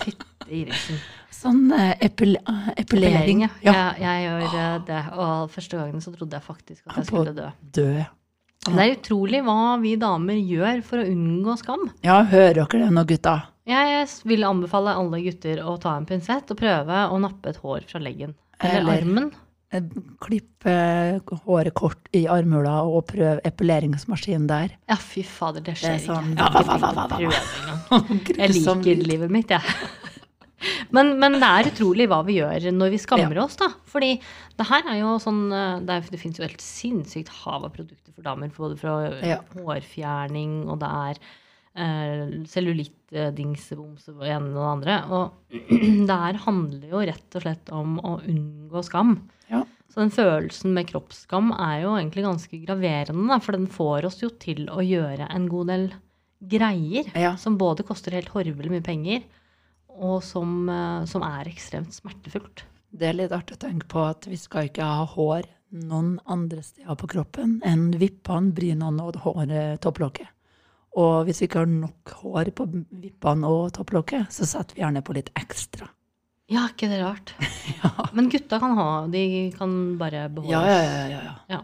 [0.05, 1.01] Fytti grisen.
[1.37, 3.43] Sånn eh, epil eh, epilering.
[3.47, 3.51] Ja.
[3.67, 3.87] Ja.
[4.01, 5.01] Jeg, gjør eh, det.
[5.17, 7.51] Og første gangen så trodde jeg faktisk at jeg skulle dø.
[7.77, 7.91] dø.
[8.67, 11.85] Men det er utrolig hva vi damer gjør for å unngå skam.
[12.03, 13.37] Ja, hører dere det nå, gutta?
[13.67, 17.87] Jeg vil anbefale alle gutter å ta en pinsett og prøve å nappe et hår
[17.91, 18.35] fra leggen.
[18.61, 19.33] Eller, Eller- armen.
[20.23, 20.73] Klippe
[21.45, 24.71] håret kort i armhula og prøv epileringsmaskin der.
[24.89, 26.41] Ja, fy fader, det skjer Det sånn- ikke.
[26.41, 27.29] Ja,
[28.39, 29.61] Jeg prøve liker livet mitt, jeg.
[30.95, 33.69] Men, men det er utrolig hva vi gjør når vi skammer oss, da.
[33.91, 34.15] Fordi
[34.57, 37.75] det her er jo sånn eh, Det, er, det fins jo helt sinnssykt hav av
[37.75, 38.53] produkter for damer.
[38.57, 39.41] Både fra Ja.
[39.57, 41.21] hårfjerning, og det er
[41.77, 44.99] eh, cellulitt, uh, og ene og det andre.
[45.13, 45.57] Og
[46.09, 49.19] det her handler jo rett og slett om å unngå skam.
[49.53, 49.63] Ja.
[49.93, 54.19] Så den følelsen med kroppsskam er jo egentlig ganske graverende, da, for den får oss
[54.25, 55.87] jo til å gjøre en god del
[56.47, 57.37] greier Ja.
[57.41, 59.23] som både koster helt horvelig mye penger,
[59.97, 62.65] og som, eh, som er ekstremt smertefullt.
[62.97, 66.63] Det er litt artig å tenke på at vi skal ikke ha hår noen andre
[66.63, 70.31] steder på kroppen enn vippene, brynene og håret, topplokket.
[70.97, 72.69] Og hvis vi ikke har nok hår på
[73.03, 75.91] vippene og topplokket, så setter vi gjerne på litt ekstra.
[76.49, 77.35] Ja, ikke det rart?
[77.83, 80.83] Ja, Men gutta kan ha, de kan bare beholde ja, ja.
[80.87, 81.59] ja, ja, ja.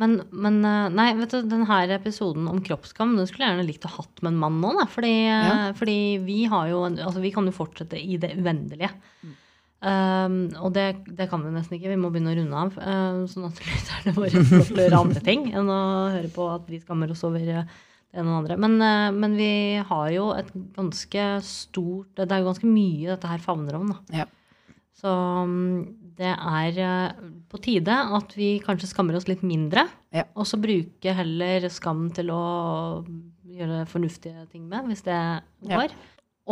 [0.00, 3.84] Men, men eh, nei, vet du, denne episoden om kroppsskam den skulle jeg gjerne likt
[3.84, 4.70] å hatt med en mann nå.
[4.78, 5.56] Da, fordi, eh, Ja.
[5.76, 8.88] fordi vi har jo altså, Vi kan jo fortsette i det uendelige.
[9.22, 9.34] Mm.
[9.82, 11.90] Um, og det, det kan vi nesten ikke.
[11.90, 12.76] Vi må begynne å runde av.
[12.78, 15.80] eh, sånn at lytterne våre får gjøre andre ting enn å
[16.14, 18.58] høre på at vi skammer oss over det ene og det andre.
[18.62, 19.50] Men, uh, men vi
[19.88, 23.90] har jo et ganske stort Det er jo ganske mye dette her favner om.
[23.92, 24.22] da.
[24.22, 24.28] Ja.
[25.00, 25.08] Så
[25.48, 29.86] mm, det er eh, på tide at vi kanskje skammer oss litt mindre.
[30.14, 30.26] Ja.
[30.36, 32.42] Og så bruke heller skam til å
[33.52, 35.78] gjøre fornuftige ting med, hvis det Ja.
[35.78, 35.94] går.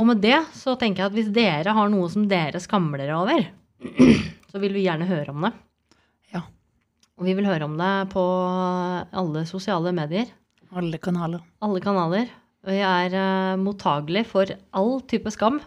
[0.01, 3.17] Og med det så tenker jeg at hvis dere har noe som dere skammer dere
[3.19, 3.47] over,
[4.51, 5.53] så vil vi gjerne høre om det.
[6.35, 6.45] Ja.
[7.19, 8.23] Og vi vil høre om det på
[9.13, 10.31] alle sosiale medier,
[10.73, 11.43] Alle kanaler.
[11.61, 12.29] alle kanaler.
[12.61, 15.63] Vi er uh, mottagelig for all type skam.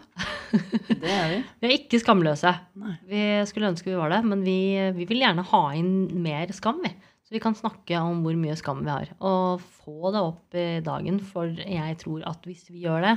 [0.54, 1.38] Det er vi.
[1.58, 2.52] Vi er ikke skamløse.
[2.78, 2.92] Nei.
[3.10, 6.78] Vi skulle ønske vi var det, men vi, vi vil gjerne ha inn mer skam,
[6.84, 6.92] vi.
[7.26, 9.10] Så vi kan snakke om hvor mye skam vi har.
[9.18, 13.16] Og få det opp i dagen, for jeg tror at hvis vi gjør det,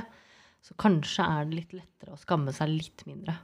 [0.66, 3.38] så kanskje er det litt lettere å skamme seg litt mindre.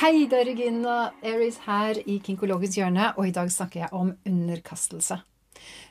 [0.00, 4.16] Hei, det er Regina Aries her i Kinkologisk hjørne, og i dag snakker jeg om
[4.24, 5.20] underkastelse.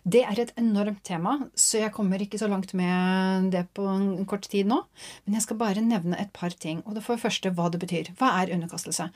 [0.04, 4.26] Det er et enormt tema, så jeg kommer ikke så langt med det på en
[4.30, 4.82] kort tid nå.
[5.26, 6.82] Men jeg skal bare nevne et par ting.
[6.86, 8.12] Og det for det første hva det betyr.
[8.20, 9.10] Hva er underkastelse?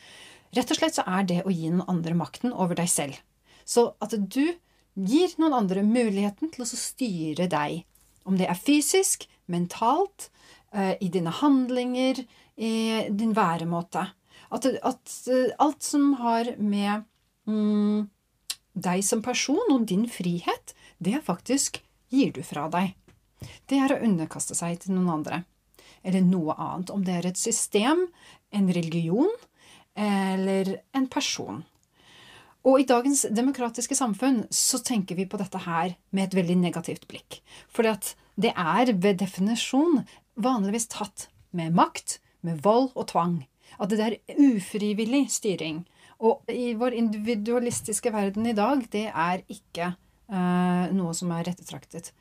[0.56, 3.20] Rett og slett så er det å gi noen andre makten over deg selv.
[3.68, 4.56] Så at du
[4.98, 7.84] gir noen andre muligheten til å styre deg.
[8.28, 10.30] Om det er fysisk, mentalt,
[10.74, 12.24] eh, i dine handlinger,
[12.58, 12.74] i
[13.12, 14.08] din væremåte.
[14.50, 17.06] At, at eh, alt som har med
[17.48, 18.08] mm,
[18.78, 21.82] deg som person og din frihet, det faktisk
[22.14, 22.94] gir du fra deg.
[23.70, 25.44] Det er å underkaste seg til noen andre.
[26.06, 26.94] Eller noe annet.
[26.94, 28.08] Om det er et system,
[28.54, 29.34] en religion
[29.98, 31.64] eller en person.
[32.68, 37.08] Og i dagens demokratiske samfunn så tenker vi på dette her med et veldig negativt
[37.10, 37.40] blikk.
[37.72, 40.02] For det er ved definisjon
[40.36, 43.38] vanligvis tatt med makt, med vold og tvang.
[43.80, 45.86] At det er ufrivillig styring.
[46.18, 52.12] Og i vår individualistiske verden i dag, det er ikke eh, noe som er rettetraktet.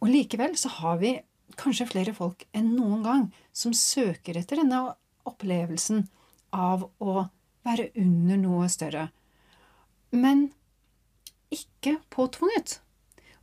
[0.00, 1.16] Og likevel så har vi
[1.58, 3.24] kanskje flere folk enn noen gang
[3.56, 4.82] som søker etter denne
[5.26, 6.04] opplevelsen
[6.54, 7.26] av å
[7.66, 9.08] være under noe større.
[10.14, 10.48] Men
[11.52, 12.78] ikke påtvunget.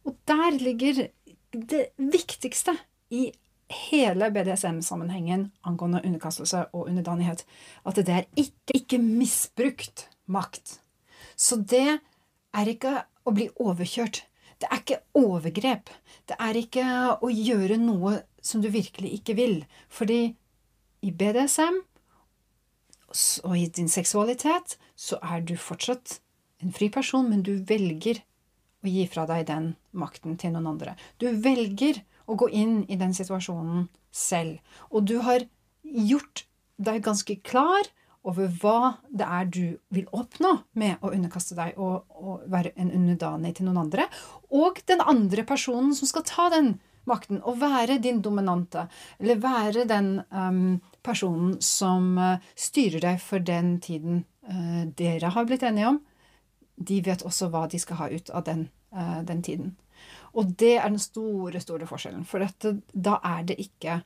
[0.08, 1.08] Og der ligger
[1.54, 2.76] det viktigste
[3.14, 3.30] i
[3.74, 7.46] hele BDSM-sammenhengen angående underkastelse og underdanighet.
[7.86, 10.80] At det er ikke, ikke misbrukt makt.
[11.36, 12.00] Så det
[12.54, 14.24] er ikke å bli overkjørt.
[14.62, 15.90] Det er ikke overgrep.
[16.30, 16.86] Det er ikke
[17.20, 19.58] å gjøre noe som du virkelig ikke vil.
[19.92, 20.36] Fordi
[21.04, 21.82] i BDSM
[23.44, 26.20] og i din seksualitet så er du fortsatt
[26.64, 28.24] en fri person, men du velger
[28.84, 30.96] å gi fra deg den makten til noen andre.
[31.20, 34.60] Du velger å gå inn i den situasjonen selv.
[34.92, 35.46] Og du har
[35.84, 36.46] gjort
[36.84, 37.90] deg ganske klar
[38.24, 42.94] over hva det er du vil oppnå med å underkaste deg og, og være en
[42.96, 44.08] underdanig til noen andre.
[44.56, 46.78] Og den andre personen som skal ta den
[47.10, 48.88] makten, og være din dominante.
[49.20, 55.48] Eller være den um, personen som uh, styrer deg for den tiden uh, dere har
[55.50, 56.02] blitt enige om.
[56.76, 59.76] De vet også hva de skal ha ut av den, uh, den tiden.
[60.34, 62.24] Og det er den store, store forskjellen.
[62.26, 64.02] For dette, da er det ikke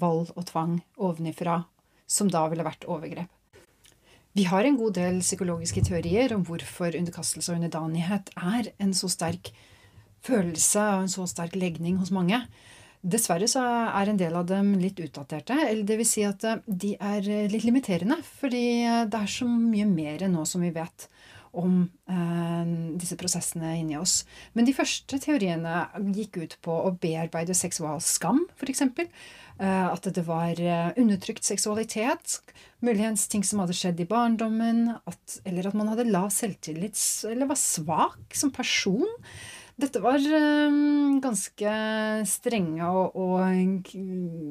[0.00, 1.58] vold og tvang ovenifra
[2.08, 3.28] som da ville vært overgrep.
[4.32, 9.10] Vi har en god del psykologiske teorier om hvorfor underkastelse og underdanighet er en så
[9.12, 9.50] sterk
[10.24, 12.38] følelse og en så sterk legning hos mange.
[13.02, 13.60] Dessverre så
[13.90, 15.56] er en del av dem litt utdaterte.
[15.66, 18.20] eller det vil Si at eh, de er litt limiterende.
[18.40, 21.08] Fordi eh, det er så mye mer nå som vi vet
[21.52, 24.22] om eh, disse prosessene inni oss.
[24.56, 25.84] Men de første teoriene
[26.16, 28.84] gikk ut på å bearbeide seksualskam, f.eks.
[28.88, 32.40] Eh, at det var eh, undertrykt seksualitet.
[32.84, 34.86] Muligens ting som hadde skjedd i barndommen.
[35.08, 36.98] At, eller at man hadde lav selvtillit
[37.28, 39.06] eller var svak som person.
[39.82, 40.20] Dette var
[41.24, 41.70] ganske
[42.28, 43.88] strenge og, og,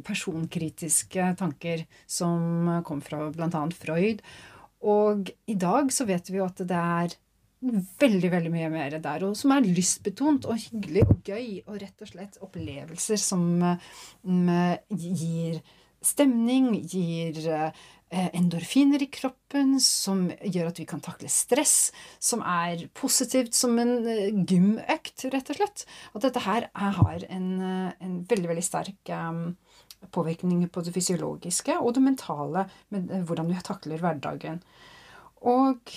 [0.03, 3.61] personkritiske tanker som kom fra bl.a.
[3.77, 4.25] Freud.
[4.87, 7.17] Og i dag så vet vi jo at det er
[8.01, 12.01] veldig veldig mye mer der, og som er lystbetont og hyggelig og gøy, og rett
[12.01, 14.49] og slett opplevelser som um,
[14.89, 15.59] gir
[16.01, 17.69] stemning, gir uh,
[18.33, 23.99] endorfiner i kroppen, som gjør at vi kan takle stress, som er positivt som en
[24.09, 25.85] uh, gymøkt, rett og slett.
[26.17, 29.13] At dette her har en, uh, en veldig, veldig sterk
[30.01, 34.61] um, påvirkning på det fysiologiske og det mentale med hvordan du takler hverdagen.
[35.41, 35.93] Og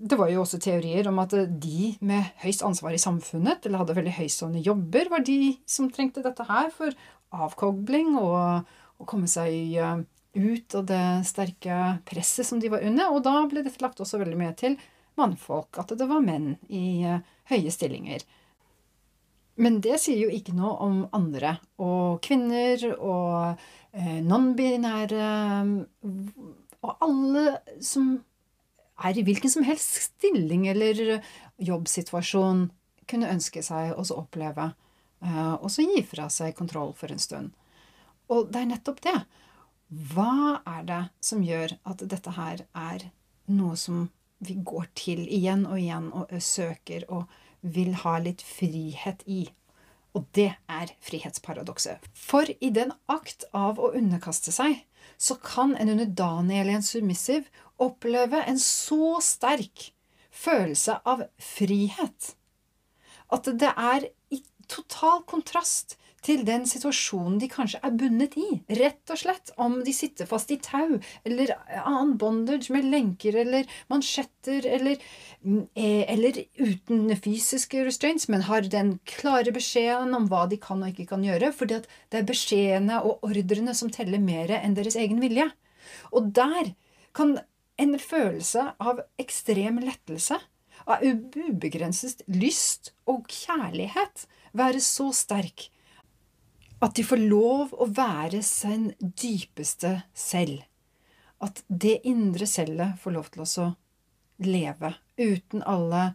[0.00, 3.96] det var jo også teorier om at de med høyst ansvar i samfunnet, eller hadde
[3.98, 6.94] veldig høystående jobber, var de som trengte dette her for
[7.36, 8.70] avkobling og
[9.00, 10.00] å komme seg eh,
[10.40, 11.76] ut av det sterke
[12.08, 13.12] presset som de var under.
[13.12, 14.78] Og da ble dette lagt også veldig mye til
[15.20, 18.24] mannfolk, at det var menn i eh, høye stillinger.
[19.60, 21.58] Men det sier jo ikke noe om andre.
[21.82, 23.60] Og kvinner og
[23.92, 25.30] eh, non-binære
[26.80, 27.44] Og alle
[27.84, 28.14] som
[29.04, 31.20] er i hvilken som helst stilling eller
[31.60, 32.68] jobbsituasjon,
[33.08, 34.70] kunne ønske seg å oppleve,
[35.24, 37.54] uh, og så gi fra seg kontroll for en stund.
[38.30, 39.16] Og det er nettopp det.
[40.12, 43.08] Hva er det som gjør at dette her er
[43.50, 44.04] noe som
[44.40, 47.26] vi går til igjen og igjen og søker og
[47.60, 49.44] vil ha litt frihet i?
[50.16, 52.02] Og det er frihetsparadokset.
[52.14, 54.82] For i den akt av å underkaste seg,
[55.20, 57.46] så kan en underdanig eller en submissiv
[57.80, 59.90] oppleve en så sterk
[60.30, 62.34] følelse av frihet
[63.34, 68.48] at det er i total kontrast til den situasjonen de kanskje er bundet i.
[68.80, 73.68] Rett og slett om de sitter fast i tau eller annen bondage med lenker eller
[73.92, 75.00] mansjetter eller,
[75.74, 80.92] eh, eller uten fysiske restraints, men har den klare beskjeden om hva de kan og
[80.92, 81.80] ikke kan gjøre, fordi
[82.12, 85.48] det er beskjedene og ordrene som teller mer enn deres egen vilje.
[86.12, 86.74] Og der
[87.16, 87.38] kan
[87.80, 90.36] en følelse av ekstrem lettelse,
[90.90, 95.70] av ubegrenset lyst og kjærlighet, være så sterk
[96.80, 100.62] at de får lov å være sin dypeste selv.
[101.40, 103.68] At det indre selvet får lov til å
[104.44, 106.10] leve uten alle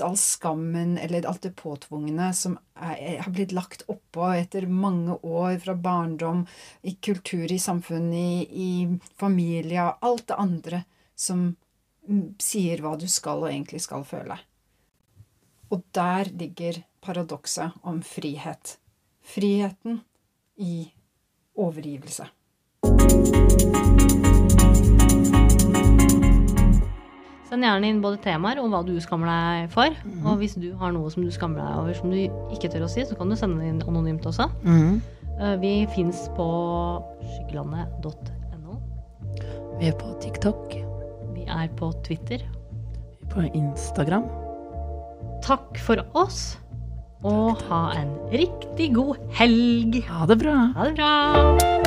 [0.00, 5.58] all skammen eller alt det påtvungne som er, har blitt lagt oppå etter mange år
[5.64, 6.44] fra barndom,
[6.82, 8.70] i kultur, i samfunn, i, i
[9.18, 10.82] familie, alt det andre
[11.18, 11.50] som
[12.40, 14.38] sier hva du skal og egentlig skal føle.
[15.70, 18.78] Og der ligger paradokset om frihet.
[19.30, 20.00] Friheten
[20.58, 20.88] i
[21.56, 22.26] overgivelse.
[27.50, 29.90] Send gjerne inn både temaer og hva du skammer deg for.
[30.06, 30.20] Mm.
[30.30, 32.18] Og hvis du har noe som du skammer deg over som du
[32.54, 34.46] ikke tør å si, så kan du sende det inn anonymt også.
[34.70, 36.46] Eh, Vi fins på
[37.24, 38.76] skyggelandet.no.
[39.80, 40.76] Vi er på TikTok,
[41.34, 42.38] Vi er på Twitter.
[42.38, 44.28] vi er på Instagram.
[45.42, 46.56] Takk for oss,
[47.24, 50.00] og ha en riktig god helg.
[50.08, 50.56] Ha det bra!
[50.76, 51.79] Ha det bra!